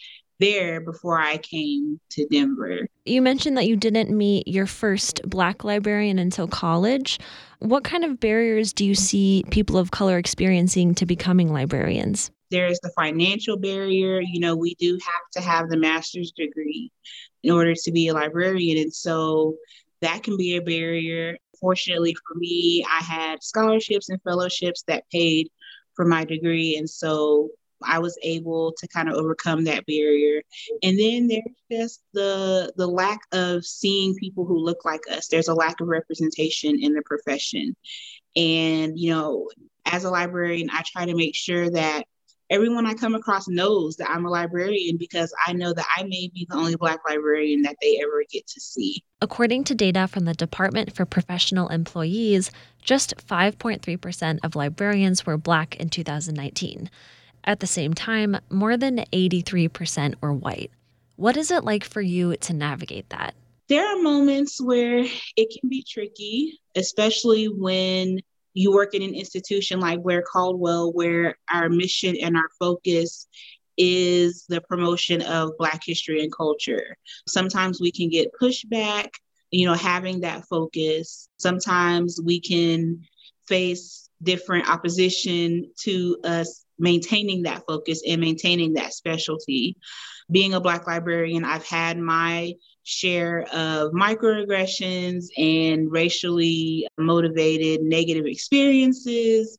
there 0.41 0.81
before 0.81 1.19
I 1.19 1.39
came 1.39 2.01
to 2.11 2.27
Denver. 2.27 2.89
You 3.05 3.23
mentioned 3.23 3.57
that 3.57 3.67
you 3.67 3.77
didn't 3.77 4.17
meet 4.17 4.49
your 4.49 4.67
first 4.67 5.23
Black 5.25 5.65
librarian 5.65 6.19
until 6.19 6.49
college. 6.49 7.19
What 7.65 7.83
kind 7.83 8.05
of 8.05 8.21
barriers 8.21 8.75
do 8.75 8.85
you 8.85 8.95
see 8.95 9.43
people 9.51 9.79
of 9.79 9.91
color 9.91 10.19
experiencing 10.19 10.95
to 10.97 11.07
becoming 11.07 11.51
librarians? 11.51 12.31
There's 12.51 12.79
the 12.81 12.91
financial 12.91 13.57
barrier. 13.57 14.21
You 14.21 14.39
know, 14.39 14.55
we 14.55 14.75
do 14.75 14.99
have 15.03 15.31
to 15.33 15.41
have 15.41 15.71
the 15.71 15.79
master's 15.79 16.31
degree 16.33 16.93
in 17.43 17.55
order 17.55 17.73
to 17.75 17.91
be 17.91 18.09
a 18.09 18.13
librarian. 18.13 18.77
And 18.77 18.93
so 18.93 19.55
that 20.03 20.23
can 20.23 20.37
be 20.37 20.57
a 20.57 20.61
barrier. 20.61 21.39
Fortunately 21.59 22.15
for 22.15 22.35
me, 22.37 22.85
I 22.87 23.03
had 23.03 23.43
scholarships 23.43 24.11
and 24.11 24.21
fellowships 24.21 24.85
that 24.87 25.09
paid 25.11 25.49
for 25.97 26.05
my 26.05 26.27
degree. 26.27 26.77
And 26.77 26.89
so 26.89 27.49
I 27.83 27.99
was 27.99 28.19
able 28.23 28.73
to 28.79 28.89
kind 28.89 29.09
of 29.09 29.15
overcome 29.15 29.65
that 29.65 29.87
barrier. 29.87 30.43
And 30.83 30.99
then 30.99 31.29
there's 31.29 31.43
just 31.71 32.01
the 32.13 32.73
the 32.77 32.87
lack 32.87 33.21
of 33.33 33.65
seeing 33.65 34.15
people 34.15 34.45
who 34.45 34.59
look 34.59 34.85
like 34.85 35.03
us. 35.11 35.29
There's 35.29 35.49
a 35.49 35.55
lack 35.55 35.81
of 35.81 35.89
representation 35.89 36.79
in 36.81 36.93
the 36.93 37.03
profession. 37.03 37.77
And 38.37 38.99
you 38.99 39.11
know, 39.11 39.49
as 39.85 40.05
a 40.05 40.11
librarian, 40.11 40.71
I 40.71 40.83
try 40.87 41.07
to 41.07 41.15
make 41.15 41.35
sure 41.35 41.71
that 41.71 42.05
everyone 42.51 42.87
I 42.87 42.95
come 42.95 43.15
across 43.15 43.49
knows 43.49 43.97
that 43.97 44.11
I'm 44.11 44.27
a 44.27 44.31
librarian 44.31 44.97
because 44.97 45.35
I 45.47 45.53
know 45.53 45.73
that 45.73 45.87
I 45.97 46.03
may 46.03 46.31
be 46.33 46.47
the 46.49 46.57
only 46.57 46.77
Black 46.77 47.01
librarian 47.09 47.63
that 47.63 47.77
they 47.81 48.01
ever 48.03 48.23
get 48.31 48.47
to 48.49 48.61
see. 48.61 49.03
According 49.21 49.65
to 49.65 49.75
data 49.75 50.07
from 50.07 50.25
the 50.25 50.35
Department 50.35 50.95
for 50.95 51.05
Professional 51.07 51.69
Employees, 51.69 52.51
just 52.83 53.17
5.3% 53.27 54.39
of 54.43 54.55
librarians 54.55 55.25
were 55.25 55.39
Black 55.39 55.77
in 55.77 55.89
2019. 55.89 56.91
At 57.45 57.61
the 57.61 57.67
same 57.67 57.93
time, 57.93 58.39
more 58.51 58.77
than 58.77 59.05
83% 59.13 60.15
were 60.21 60.33
white. 60.33 60.71
What 61.17 61.37
is 61.37 61.51
it 61.51 61.65
like 61.65 61.85
for 61.85 62.01
you 62.01 62.37
to 62.37 62.53
navigate 62.53 63.11
that? 63.11 63.35
There 63.69 63.87
are 63.87 64.03
moments 64.03 64.61
where 64.61 65.05
it 65.37 65.59
can 65.59 65.69
be 65.69 65.85
tricky, 65.89 66.59
especially 66.75 67.47
when 67.47 68.21
you 68.55 68.73
work 68.73 68.95
in 68.95 69.03
an 69.03 69.15
institution 69.15 69.81
like 69.81 70.03
Blair 70.03 70.23
Caldwell, 70.23 70.93
where 70.93 71.37
our 71.51 71.69
mission 71.69 72.17
and 72.17 72.37
our 72.37 72.49
focus 72.59 73.27
is 73.77 74.45
the 74.49 74.61
promotion 74.63 75.23
of 75.23 75.57
Black 75.59 75.83
history 75.85 76.23
and 76.23 76.33
culture. 76.33 76.97
Sometimes 77.27 77.81
we 77.81 77.91
can 77.91 78.09
get 78.09 78.33
pushback, 78.41 79.09
you 79.51 79.67
know, 79.67 79.75
having 79.75 80.21
that 80.21 80.47
focus. 80.47 81.29
Sometimes 81.39 82.21
we 82.23 82.41
can 82.41 83.01
face 83.47 84.09
different 84.23 84.69
opposition 84.69 85.71
to 85.81 86.17
us 86.25 86.64
maintaining 86.79 87.43
that 87.43 87.65
focus 87.67 88.03
and 88.07 88.21
maintaining 88.21 88.75
that 88.75 88.93
specialty. 88.93 89.77
Being 90.31 90.55
a 90.55 90.61
Black 90.61 90.87
librarian, 90.87 91.45
I've 91.45 91.67
had 91.67 91.99
my 91.99 92.55
share 92.83 93.43
of 93.53 93.93
microaggressions 93.93 95.27
and 95.37 95.91
racially 95.91 96.87
motivated 96.99 97.83
negative 97.83 98.27
experiences, 98.27 99.59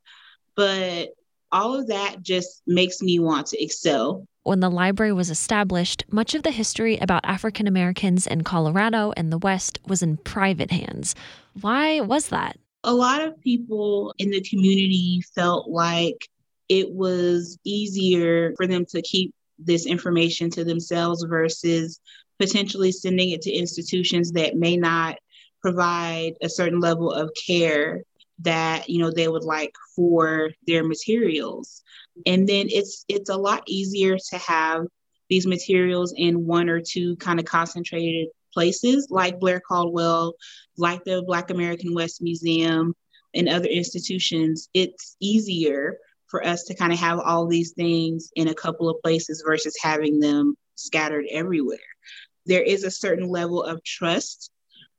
but 0.56 1.10
all 1.52 1.76
of 1.76 1.88
that 1.88 2.22
just 2.22 2.62
makes 2.68 3.02
me 3.02 3.20
want 3.20 3.48
to 3.48 3.64
excel. 3.64 4.28
When 4.44 4.60
the 4.60 4.70
library 4.70 5.14
was 5.14 5.32
established, 5.32 6.04
much 6.12 6.36
of 6.36 6.44
the 6.44 6.52
history 6.52 6.98
about 6.98 7.26
African 7.26 7.66
Americans 7.66 8.28
in 8.28 8.44
Colorado 8.44 9.12
and 9.18 9.32
the 9.32 9.40
West 9.40 9.80
was 9.88 10.04
in 10.04 10.18
private 10.18 10.70
hands. 10.70 11.16
Why 11.62 12.02
was 12.02 12.30
that? 12.30 12.60
A 12.84 12.94
lot 12.94 13.24
of 13.24 13.42
people 13.42 14.14
in 14.20 14.30
the 14.30 14.42
community 14.42 15.24
felt 15.34 15.68
like 15.68 16.30
it 16.70 16.92
was 16.92 17.58
easier 17.64 18.54
for 18.56 18.68
them 18.68 18.86
to 18.86 19.02
keep 19.02 19.34
this 19.60 19.86
information 19.86 20.50
to 20.50 20.64
themselves 20.64 21.24
versus 21.24 22.00
potentially 22.40 22.92
sending 22.92 23.30
it 23.30 23.42
to 23.42 23.52
institutions 23.52 24.32
that 24.34 24.56
may 24.56 24.76
not 24.76 25.18
provide 25.62 26.34
a 26.42 26.50
certain 26.50 26.80
level 26.80 27.12
of 27.12 27.32
care 27.48 28.04
that 28.40 28.90
you 28.90 29.00
know 29.00 29.10
they 29.10 29.30
would 29.30 29.46
like 29.46 29.74
for 29.96 30.52
their 30.68 30.84
materials 30.84 31.82
and 32.26 32.48
then 32.48 32.68
it's 32.70 33.06
it's 33.08 33.30
a 33.30 33.38
lot 33.38 33.64
easier 33.66 34.18
to 34.18 34.38
have 34.38 34.86
these 35.30 35.48
materials 35.48 36.14
in 36.18 36.46
one 36.46 36.70
or 36.70 36.82
two 36.82 37.16
kind 37.18 37.40
of 37.40 37.46
concentrated 37.46 38.28
places 38.54 39.08
like 39.10 39.40
Blair 39.40 39.60
Caldwell, 39.60 40.34
like 40.78 41.04
the 41.04 41.24
Black 41.26 41.50
American 41.50 41.94
West 41.94 42.22
Museum 42.22 42.96
and 43.34 43.50
other 43.50 43.68
institutions. 43.68 44.70
It's 44.74 45.18
easier 45.20 45.98
for 46.36 46.46
us 46.46 46.64
to 46.64 46.76
kind 46.76 46.92
of 46.92 47.00
have 47.00 47.18
all 47.20 47.48
these 47.48 47.72
things 47.72 48.30
in 48.36 48.50
a 48.50 48.54
couple 48.54 48.90
of 48.90 49.02
places 49.02 49.42
versus 49.48 49.74
having 49.82 50.20
them 50.20 50.54
scattered 50.76 51.24
everywhere. 51.32 51.78
There 52.46 52.62
is 52.62 52.84
a 52.84 52.92
certain 52.92 53.30
level 53.30 53.64
of 53.64 53.82
trust 53.86 54.52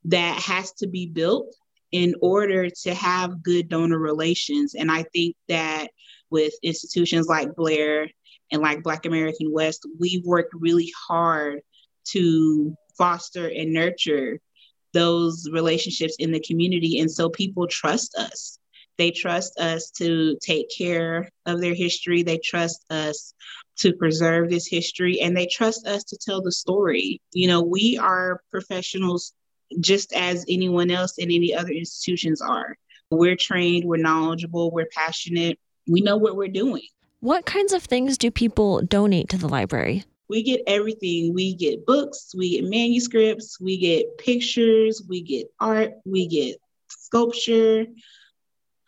that 0.07 0.41
has 0.41 0.73
to 0.79 0.87
be 0.87 1.05
built 1.05 1.55
in 1.93 2.15
order 2.23 2.71
to 2.71 2.95
have 2.95 3.43
good 3.43 3.69
donor 3.69 3.99
relations. 3.99 4.75
And 4.75 4.91
I 4.91 5.05
think 5.13 5.37
that 5.49 5.89
with 6.31 6.55
institutions 6.63 7.27
like 7.27 7.55
Blair 7.55 8.09
and 8.51 8.63
like 8.63 8.83
Black 8.83 9.05
American 9.05 9.53
West, 9.53 9.87
we've 10.01 10.25
worked 10.25 10.55
really 10.55 10.91
hard 11.07 11.61
to 12.13 12.75
foster 12.97 13.47
and 13.47 13.75
nurture 13.75 14.41
those 14.95 15.47
relationships 15.53 16.17
in 16.19 16.33
the 16.33 16.41
community. 16.41 16.99
And 17.01 17.11
so 17.11 17.29
people 17.29 17.67
trust 17.67 18.15
us. 18.17 18.59
They 18.99 19.11
trust 19.11 19.59
us 19.59 19.91
to 19.93 20.37
take 20.43 20.69
care 20.77 21.29
of 21.45 21.61
their 21.61 21.75
history. 21.75 22.23
They 22.23 22.39
trust 22.39 22.85
us 22.91 23.35
to 23.79 23.93
preserve 23.93 24.49
this 24.49 24.67
history 24.67 25.21
and 25.21 25.37
they 25.37 25.47
trust 25.47 25.87
us 25.87 26.05
to 26.05 26.17
tell 26.17 26.41
the 26.41 26.53
story. 26.53 27.21
You 27.33 27.49
know, 27.49 27.63
we 27.63 27.99
are 27.99 28.41
professionals 28.51 29.33
just 29.81 30.13
as 30.15 30.45
anyone 30.49 30.91
else 30.91 31.19
in 31.19 31.31
any 31.31 31.55
other 31.55 31.73
institutions 31.73 32.41
are. 32.41 32.77
We're 33.11 33.37
trained, 33.37 33.85
we're 33.85 33.99
knowledgeable, 33.99 34.71
we're 34.71 34.89
passionate, 34.95 35.59
we 35.87 36.01
know 36.01 36.17
what 36.17 36.37
we're 36.37 36.49
doing. 36.49 36.83
What 37.21 37.47
kinds 37.47 37.73
of 37.73 37.83
things 37.83 38.19
do 38.19 38.31
people 38.31 38.83
donate 38.83 39.29
to 39.31 39.39
the 39.39 39.49
library? 39.49 40.05
We 40.29 40.43
get 40.43 40.63
everything. 40.67 41.35
We 41.35 41.55
get 41.55 41.87
books, 41.87 42.35
we 42.37 42.51
get 42.51 42.69
manuscripts, 42.69 43.61
we 43.61 43.79
get 43.79 44.19
pictures, 44.19 45.03
we 45.09 45.23
get 45.23 45.47
art, 45.61 45.93
we 46.05 46.27
get 46.27 46.57
sculpture, 46.89 47.87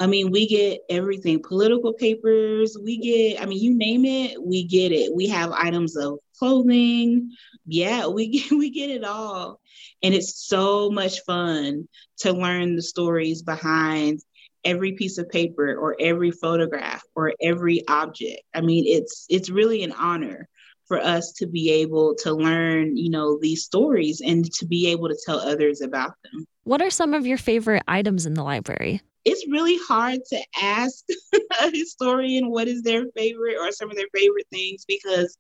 I 0.01 0.07
mean, 0.07 0.31
we 0.31 0.47
get 0.47 0.83
everything 0.89 1.43
political 1.43 1.93
papers, 1.93 2.77
we 2.81 2.99
get, 2.99 3.43
I 3.43 3.47
mean, 3.47 3.59
you 3.59 3.77
name 3.77 4.05
it, 4.05 4.41
we 4.41 4.65
get 4.65 4.93
it. 4.93 5.13
We 5.15 5.27
have 5.29 5.51
items 5.51 5.97
of 5.97 6.19
clothing. 6.39 7.33
Yeah, 7.67 8.07
we 8.07 8.29
get, 8.29 8.51
we 8.57 8.71
get 8.71 8.91
it 8.91 9.05
all. 9.05 9.61
And 10.03 10.15
it's 10.15 10.47
so 10.47 10.91
much 10.91 11.21
fun 11.25 11.89
to 12.19 12.33
learn 12.33 12.77
the 12.77 12.83
stories 12.83 13.43
behind 13.43 14.21
every 14.65 14.93
piece 14.93 15.19
of 15.19 15.29
paper 15.29 15.75
or 15.77 15.97
every 15.99 16.31
photograph 16.31 17.03
or 17.15 17.33
every 17.43 17.87
object. 17.89 18.43
I 18.55 18.61
mean, 18.61 18.85
it's 18.87 19.27
it's 19.29 19.51
really 19.51 19.83
an 19.83 19.93
honor 19.93 20.49
for 20.87 20.99
us 20.99 21.33
to 21.33 21.47
be 21.47 21.71
able 21.71 22.15
to 22.17 22.33
learn, 22.33 22.97
you 22.97 23.11
know, 23.11 23.39
these 23.41 23.65
stories 23.65 24.21
and 24.25 24.51
to 24.55 24.67
be 24.67 24.89
able 24.89 25.09
to 25.09 25.19
tell 25.27 25.39
others 25.39 25.81
about 25.81 26.15
them. 26.25 26.47
What 26.65 26.83
are 26.83 26.91
some 26.91 27.15
of 27.15 27.27
your 27.27 27.39
favorite 27.39 27.83
items 27.87 28.27
in 28.27 28.35
the 28.35 28.43
library? 28.43 29.03
It's 29.29 29.47
really 29.47 29.79
hard 29.87 30.21
to 30.31 30.43
ask 30.61 31.05
a 31.63 31.71
historian 31.71 32.51
what 32.51 32.67
is 32.67 32.83
their 32.83 33.05
favorite 33.15 33.57
or 33.61 33.71
some 33.71 33.91
of 33.91 33.97
their 33.97 34.09
favorite 34.15 34.47
things 34.51 34.87
because 34.89 35.37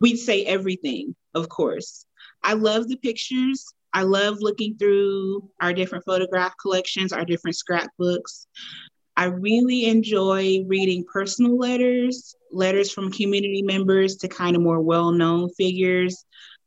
we 0.00 0.16
say 0.16 0.44
everything, 0.44 1.14
of 1.34 1.48
course. 1.48 2.04
I 2.42 2.52
love 2.54 2.88
the 2.88 2.96
pictures. 2.96 3.72
I 3.94 4.02
love 4.02 4.38
looking 4.40 4.76
through 4.76 5.48
our 5.60 5.72
different 5.72 6.04
photograph 6.04 6.52
collections, 6.60 7.12
our 7.12 7.24
different 7.24 7.56
scrapbooks. 7.56 8.46
I 9.16 9.26
really 9.26 9.86
enjoy 9.86 10.64
reading 10.66 11.04
personal 11.10 11.56
letters, 11.56 12.34
letters 12.50 12.90
from 12.90 13.12
community 13.12 13.62
members 13.62 14.16
to 14.16 14.28
kind 14.28 14.56
of 14.56 14.62
more 14.62 14.80
well 14.80 15.10
known 15.10 15.48
figures. 15.50 16.24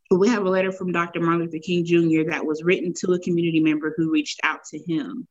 We 0.09 0.29
have 0.29 0.45
a 0.45 0.49
letter 0.49 0.71
from 0.71 0.91
Dr. 0.91 1.19
Martin 1.19 1.41
Luther 1.41 1.59
King 1.63 1.85
Jr. 1.85 2.29
that 2.29 2.45
was 2.45 2.63
written 2.63 2.93
to 3.01 3.13
a 3.13 3.19
community 3.19 3.59
member 3.59 3.93
who 3.95 4.11
reached 4.11 4.39
out 4.43 4.63
to 4.71 4.79
him 4.79 5.27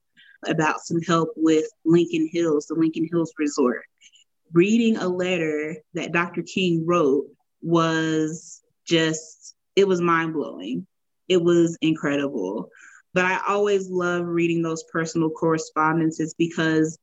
about 0.49 0.81
some 0.81 1.01
help 1.03 1.31
with 1.37 1.67
Lincoln 1.85 2.29
Hills, 2.33 2.67
the 2.67 2.75
Lincoln 2.75 3.09
Hills 3.11 3.33
Resort. 3.39 3.83
Reading 4.53 4.97
a 4.97 5.09
letter 5.09 5.77
that 5.95 6.13
Dr. 6.13 6.43
King 6.43 6.85
wrote 6.87 7.27
was 7.63 8.63
just, 8.87 9.55
it 9.77 9.89
was 9.89 10.01
mind 10.01 10.33
blowing. 10.35 10.87
It 11.29 11.43
was 11.43 11.77
incredible. 11.81 12.69
But 13.15 13.25
I 13.25 13.41
always 13.49 13.89
love 13.89 14.27
reading 14.27 14.63
those 14.63 14.85
personal 14.93 15.31
correspondences 15.31 16.35
because 16.37 16.99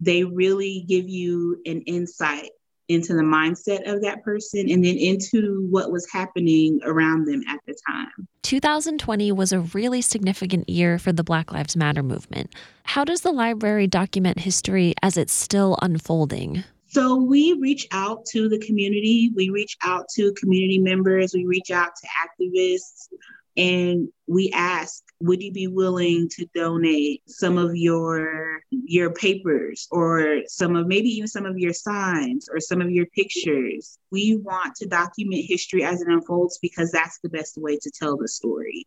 they 0.00 0.24
really 0.24 0.84
give 0.88 1.08
you 1.08 1.60
an 1.66 1.82
insight 1.82 2.50
into 2.88 3.14
the 3.14 3.22
mindset 3.22 3.90
of 3.90 4.02
that 4.02 4.22
person 4.22 4.68
and 4.70 4.84
then 4.84 4.96
into 4.96 5.66
what 5.70 5.90
was 5.90 6.10
happening 6.10 6.80
around 6.84 7.26
them 7.26 7.42
at 7.48 7.60
the 7.66 7.74
time. 7.88 8.28
2020 8.42 9.32
was 9.32 9.52
a 9.52 9.60
really 9.60 10.02
significant 10.02 10.68
year 10.68 10.98
for 10.98 11.12
the 11.12 11.24
Black 11.24 11.52
Lives 11.52 11.76
Matter 11.76 12.02
movement. 12.02 12.54
How 12.84 13.04
does 13.04 13.22
the 13.22 13.32
library 13.32 13.86
document 13.86 14.38
history 14.40 14.94
as 15.02 15.16
it's 15.16 15.32
still 15.32 15.78
unfolding? 15.80 16.64
So 16.86 17.16
we 17.16 17.54
reach 17.54 17.88
out 17.90 18.24
to 18.26 18.48
the 18.48 18.58
community, 18.60 19.32
we 19.34 19.50
reach 19.50 19.76
out 19.82 20.08
to 20.14 20.32
community 20.34 20.78
members, 20.78 21.32
we 21.34 21.44
reach 21.44 21.72
out 21.72 21.90
to 21.96 22.06
activists, 22.06 23.08
and 23.56 24.08
we 24.26 24.50
ask 24.54 25.02
would 25.20 25.42
you 25.42 25.52
be 25.52 25.68
willing 25.68 26.28
to 26.28 26.46
donate 26.54 27.22
some 27.26 27.56
of 27.56 27.74
your 27.74 28.60
your 28.70 29.12
papers 29.12 29.88
or 29.90 30.40
some 30.46 30.76
of 30.76 30.86
maybe 30.86 31.08
even 31.08 31.28
some 31.28 31.46
of 31.46 31.58
your 31.58 31.72
signs 31.72 32.48
or 32.52 32.60
some 32.60 32.80
of 32.80 32.90
your 32.90 33.06
pictures? 33.06 33.98
We 34.10 34.36
want 34.36 34.74
to 34.76 34.86
document 34.86 35.44
history 35.46 35.84
as 35.84 36.02
it 36.02 36.08
unfolds 36.08 36.58
because 36.60 36.90
that's 36.90 37.20
the 37.22 37.30
best 37.30 37.56
way 37.56 37.78
to 37.78 37.90
tell 37.90 38.16
the 38.16 38.28
story. 38.28 38.86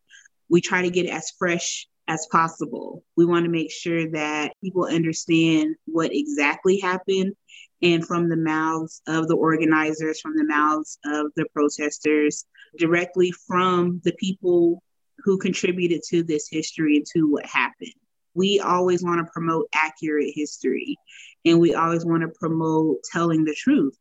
We 0.49 0.61
try 0.61 0.83
to 0.83 0.89
get 0.89 1.05
it 1.05 1.11
as 1.11 1.31
fresh 1.39 1.87
as 2.07 2.27
possible. 2.31 3.03
We 3.15 3.25
want 3.25 3.45
to 3.45 3.51
make 3.51 3.71
sure 3.71 4.09
that 4.11 4.53
people 4.63 4.85
understand 4.85 5.75
what 5.85 6.11
exactly 6.13 6.79
happened 6.79 7.33
and 7.81 8.05
from 8.05 8.29
the 8.29 8.37
mouths 8.37 9.01
of 9.07 9.27
the 9.27 9.35
organizers, 9.35 10.19
from 10.19 10.35
the 10.35 10.43
mouths 10.43 10.97
of 11.05 11.27
the 11.35 11.45
protesters, 11.53 12.45
directly 12.77 13.31
from 13.31 14.01
the 14.03 14.13
people 14.13 14.81
who 15.19 15.37
contributed 15.37 16.01
to 16.09 16.23
this 16.23 16.47
history 16.49 16.97
and 16.97 17.05
to 17.13 17.29
what 17.29 17.45
happened. 17.45 17.93
We 18.33 18.59
always 18.59 19.03
want 19.03 19.25
to 19.25 19.31
promote 19.31 19.67
accurate 19.73 20.31
history 20.35 20.95
and 21.43 21.59
we 21.59 21.73
always 21.73 22.05
want 22.05 22.21
to 22.21 22.29
promote 22.39 22.97
telling 23.11 23.43
the 23.43 23.55
truth. 23.55 23.97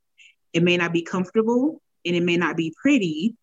It 0.52 0.62
may 0.62 0.76
not 0.76 0.92
be 0.92 1.02
comfortable 1.02 1.80
and 2.04 2.14
it 2.14 2.22
may 2.22 2.36
not 2.36 2.56
be 2.56 2.74
pretty, 2.80 3.34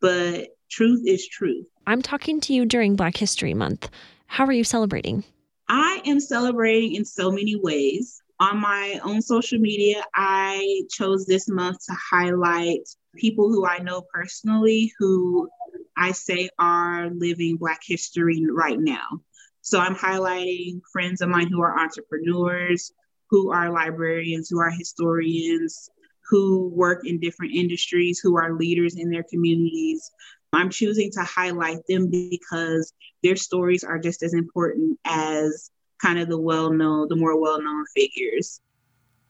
but 0.00 0.48
truth 0.70 1.02
is 1.06 1.26
truth. 1.28 1.66
I'm 1.86 2.02
talking 2.02 2.40
to 2.42 2.52
you 2.52 2.64
during 2.64 2.96
Black 2.96 3.16
History 3.16 3.54
Month. 3.54 3.90
How 4.26 4.44
are 4.44 4.52
you 4.52 4.64
celebrating? 4.64 5.24
I 5.68 6.02
am 6.04 6.20
celebrating 6.20 6.94
in 6.94 7.04
so 7.04 7.30
many 7.30 7.56
ways 7.56 8.20
on 8.40 8.60
my 8.60 9.00
own 9.04 9.22
social 9.22 9.58
media, 9.58 10.02
I 10.14 10.82
chose 10.90 11.26
this 11.26 11.48
month 11.48 11.78
to 11.86 11.94
highlight 11.94 12.80
people 13.16 13.48
who 13.48 13.66
I 13.66 13.78
know 13.78 14.02
personally 14.12 14.92
who 14.98 15.48
I 15.96 16.12
say 16.12 16.48
are 16.58 17.10
living 17.10 17.56
Black 17.56 17.80
history 17.84 18.44
right 18.50 18.78
now. 18.78 19.20
So 19.60 19.78
I'm 19.78 19.94
highlighting 19.94 20.80
friends 20.92 21.20
of 21.22 21.28
mine 21.28 21.48
who 21.48 21.62
are 21.62 21.78
entrepreneurs, 21.78 22.92
who 23.30 23.50
are 23.52 23.72
librarians, 23.72 24.48
who 24.50 24.60
are 24.60 24.70
historians, 24.70 25.88
who 26.28 26.68
work 26.74 27.06
in 27.06 27.20
different 27.20 27.54
industries, 27.54 28.18
who 28.18 28.36
are 28.36 28.54
leaders 28.54 28.96
in 28.96 29.10
their 29.10 29.24
communities. 29.24 30.10
I'm 30.52 30.70
choosing 30.70 31.10
to 31.12 31.22
highlight 31.22 31.78
them 31.88 32.10
because 32.10 32.92
their 33.22 33.36
stories 33.36 33.84
are 33.84 33.98
just 33.98 34.22
as 34.22 34.34
important 34.34 34.98
as 35.04 35.70
kind 36.04 36.18
of 36.18 36.28
the 36.28 36.38
well 36.38 36.70
known, 36.70 37.08
the 37.08 37.16
more 37.16 37.40
well 37.40 37.62
known 37.62 37.84
figures. 37.94 38.60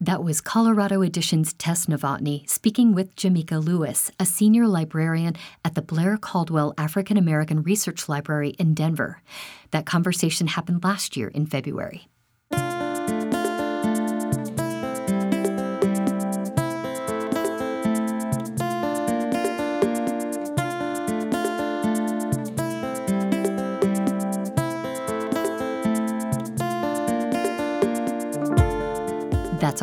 That 0.01 0.25
was 0.25 0.41
Colorado 0.41 1.03
Edition's 1.03 1.53
Tess 1.53 1.87
Novotny 1.87 2.49
speaking 2.51 2.95
with 2.95 3.15
Jameka 3.15 3.65
Lewis, 3.65 4.11
a 4.19 4.27
senior 4.27 4.67
librarian 4.67 5.37
at 5.65 5.77
the 5.77 5.83
Blair 5.83 6.19
Caldwell 6.19 6.75
African 6.77 7.17
American 7.17 7.63
Research 7.63 8.09
Library 8.09 8.51
in 8.59 8.75
Denver. 8.75 9.23
That 9.71 9.87
conversation 9.87 10.49
happened 10.49 10.83
last 10.83 11.17
year 11.17 11.29
in 11.29 11.47
February. 11.47 12.09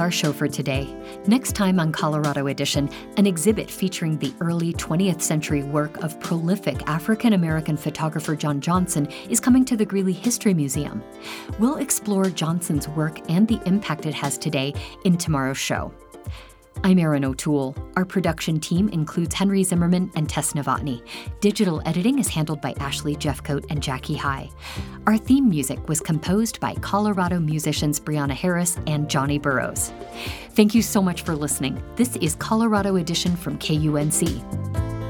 Our 0.02 0.12
show 0.12 0.34
for 0.34 0.48
today. 0.48 0.94
Next 1.28 1.54
time 1.54 1.80
on 1.80 1.92
Colorado 1.92 2.48
Edition, 2.48 2.90
an 3.18 3.28
exhibit 3.28 3.72
featuring 3.72 4.18
the 4.18 4.34
early 4.42 4.74
20th 4.74 5.22
century 5.22 5.64
work 5.64 6.04
of 6.04 6.20
prolific 6.20 6.82
African 6.88 7.34
American 7.34 7.78
photographer 7.78 8.36
John 8.36 8.60
Johnson 8.60 9.06
is 9.30 9.40
coming 9.40 9.64
to 9.66 9.78
the 9.78 9.86
Greeley 9.86 10.12
History 10.12 10.54
Museum. 10.54 11.04
We'll 11.60 11.78
explore 11.78 12.26
Johnson's 12.26 12.90
work 12.90 13.20
and 13.30 13.48
the 13.48 13.62
impact 13.66 14.06
it 14.08 14.16
has 14.16 14.38
today 14.38 14.74
in 15.06 15.18
tomorrow's 15.18 15.60
show. 15.60 15.94
I'm 16.84 16.98
Erin 16.98 17.24
O'Toole. 17.24 17.76
Our 17.96 18.06
production 18.06 18.60
team 18.60 18.90
includes 18.90 19.36
Henry 19.36 19.64
Zimmerman 19.64 20.12
and 20.16 20.28
Tess 20.28 20.54
Novotny. 20.54 21.06
Digital 21.40 21.80
editing 21.86 22.18
is 22.18 22.28
handled 22.28 22.60
by 22.60 22.74
Ashley 22.80 23.16
Jeffcoat 23.16 23.68
and 23.70 23.84
Jackie 23.84 24.16
Hai. 24.16 24.50
Our 25.06 25.16
theme 25.16 25.48
music 25.48 25.88
was 25.88 26.00
composed 26.00 26.60
by 26.60 26.74
Colorado 26.76 27.40
musicians 27.40 28.00
Brianna 28.00 28.34
Harris 28.34 28.80
and 28.88 29.08
Johnny 29.08 29.38
Burrows. 29.38 29.94
Thank 30.54 30.74
you 30.74 30.82
so 30.82 31.04
much 31.04 31.22
for 31.22 31.36
listening. 31.36 31.82
This 31.98 32.16
is 32.16 32.34
Colorado 32.36 32.96
Edition 32.96 33.36
from 33.36 33.60
KUNC. 33.60 35.01